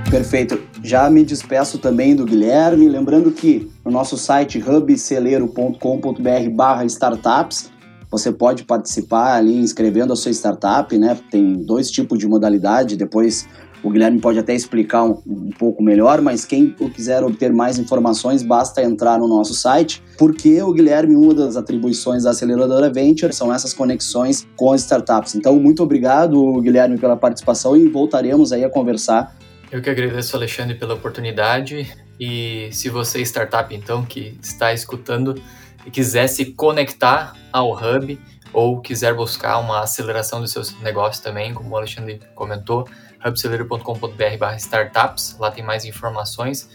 Perfeito. 0.10 0.60
Já 0.84 1.10
me 1.10 1.26
despeço 1.26 1.78
também 1.80 2.16
do 2.16 2.26
Guilherme, 2.26 2.88
lembrando 2.88 3.32
que 3.32 3.72
no 3.84 3.92
nosso 3.92 4.18
site 4.18 4.64
hubceleiro.com.br 4.66 6.50
barra 6.54 6.86
startups, 6.86 7.72
você 8.10 8.32
pode 8.32 8.64
participar 8.64 9.36
ali 9.36 9.58
inscrevendo 9.58 10.14
a 10.14 10.16
sua 10.16 10.32
startup, 10.32 10.98
né? 10.98 11.18
Tem 11.30 11.54
dois 11.54 11.90
tipos 11.90 12.20
de 12.20 12.28
modalidade, 12.28 12.96
depois 12.96 13.48
o 13.84 13.90
Guilherme 13.90 14.20
pode 14.20 14.40
até 14.40 14.56
explicar 14.56 15.04
um, 15.04 15.22
um, 15.28 15.50
pouco 15.60 15.84
melhor, 15.84 16.22
mas 16.22 16.44
quem 16.44 16.72
quiser 16.72 17.24
obter 17.24 17.54
mais 17.54 17.78
informações, 17.78 18.42
basta 18.42 18.82
entrar 18.82 19.20
no 19.20 19.28
nosso 19.28 19.54
site, 19.54 20.02
porque 20.18 20.62
o 20.62 20.72
Guilherme, 20.72 21.16
uma 21.16 21.34
das 21.34 21.56
atribuições 21.56 22.24
da 22.24 22.32
aceleradora 22.32 22.92
Venture 22.92 23.32
são 23.32 23.54
essas 23.54 23.74
conexões 23.74 24.48
com 24.56 24.72
as 24.72 24.82
startups. 24.82 25.36
Então, 25.36 25.60
muito 25.60 25.84
obrigado, 25.84 26.60
Guilherme, 26.62 26.98
pela 26.98 27.16
participação 27.16 27.78
e 27.78 27.88
voltaremos 27.88 28.52
aí 28.52 28.64
a 28.64 28.70
conversar 28.70 29.36
eu 29.72 29.82
que 29.82 29.90
agradeço, 29.90 30.36
Alexandre, 30.36 30.76
pela 30.76 30.94
oportunidade. 30.94 31.92
E 32.20 32.70
se 32.72 32.90
você, 32.90 33.22
startup, 33.22 33.74
então, 33.74 34.06
que 34.06 34.38
está 34.42 34.74
escutando 34.74 35.42
e 35.86 35.92
quiser 35.92 36.28
se 36.28 36.46
conectar 36.54 37.36
ao 37.52 37.72
Hub 37.74 38.20
ou 38.54 38.80
quiser 38.80 39.14
buscar 39.14 39.58
uma 39.58 39.82
aceleração 39.82 40.40
dos 40.40 40.52
seus 40.52 40.80
negócios 40.82 41.22
também, 41.22 41.54
como 41.54 41.70
o 41.70 41.78
Alexandre 41.78 42.22
comentou, 42.34 42.88
hubceleiro.com.br 43.26 44.56
startups, 44.58 45.36
lá 45.40 45.52
tem 45.52 45.64
mais 45.64 45.84
informações. 45.84 46.70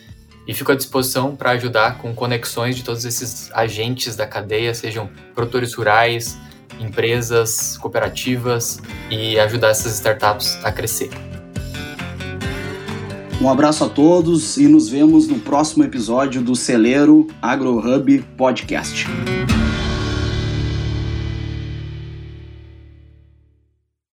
E 0.47 0.53
fico 0.53 0.73
à 0.73 0.75
disposição 0.75 1.37
para 1.37 1.51
ajudar 1.53 1.99
com 1.99 2.15
conexões 2.15 2.77
de 2.77 2.83
todos 2.83 3.05
esses 3.05 3.51
agentes 3.53 4.17
da 4.17 4.27
cadeia, 4.27 4.75
sejam 4.75 5.09
produtores 5.35 5.75
rurais, 5.75 6.37
empresas, 6.79 7.77
cooperativas, 7.79 8.81
e 9.11 9.39
ajudar 9.39 9.69
essas 9.69 9.95
startups 9.95 10.59
a 10.65 10.73
crescer. 10.73 11.11
Um 13.41 13.49
abraço 13.49 13.85
a 13.85 13.89
todos 13.89 14.59
e 14.59 14.69
nos 14.69 14.91
vemos 14.91 15.27
no 15.27 15.39
próximo 15.39 15.83
episódio 15.83 16.43
do 16.43 16.55
Celeiro 16.55 17.27
Agro 17.41 17.79
Hub 17.79 18.23
Podcast. 18.37 19.07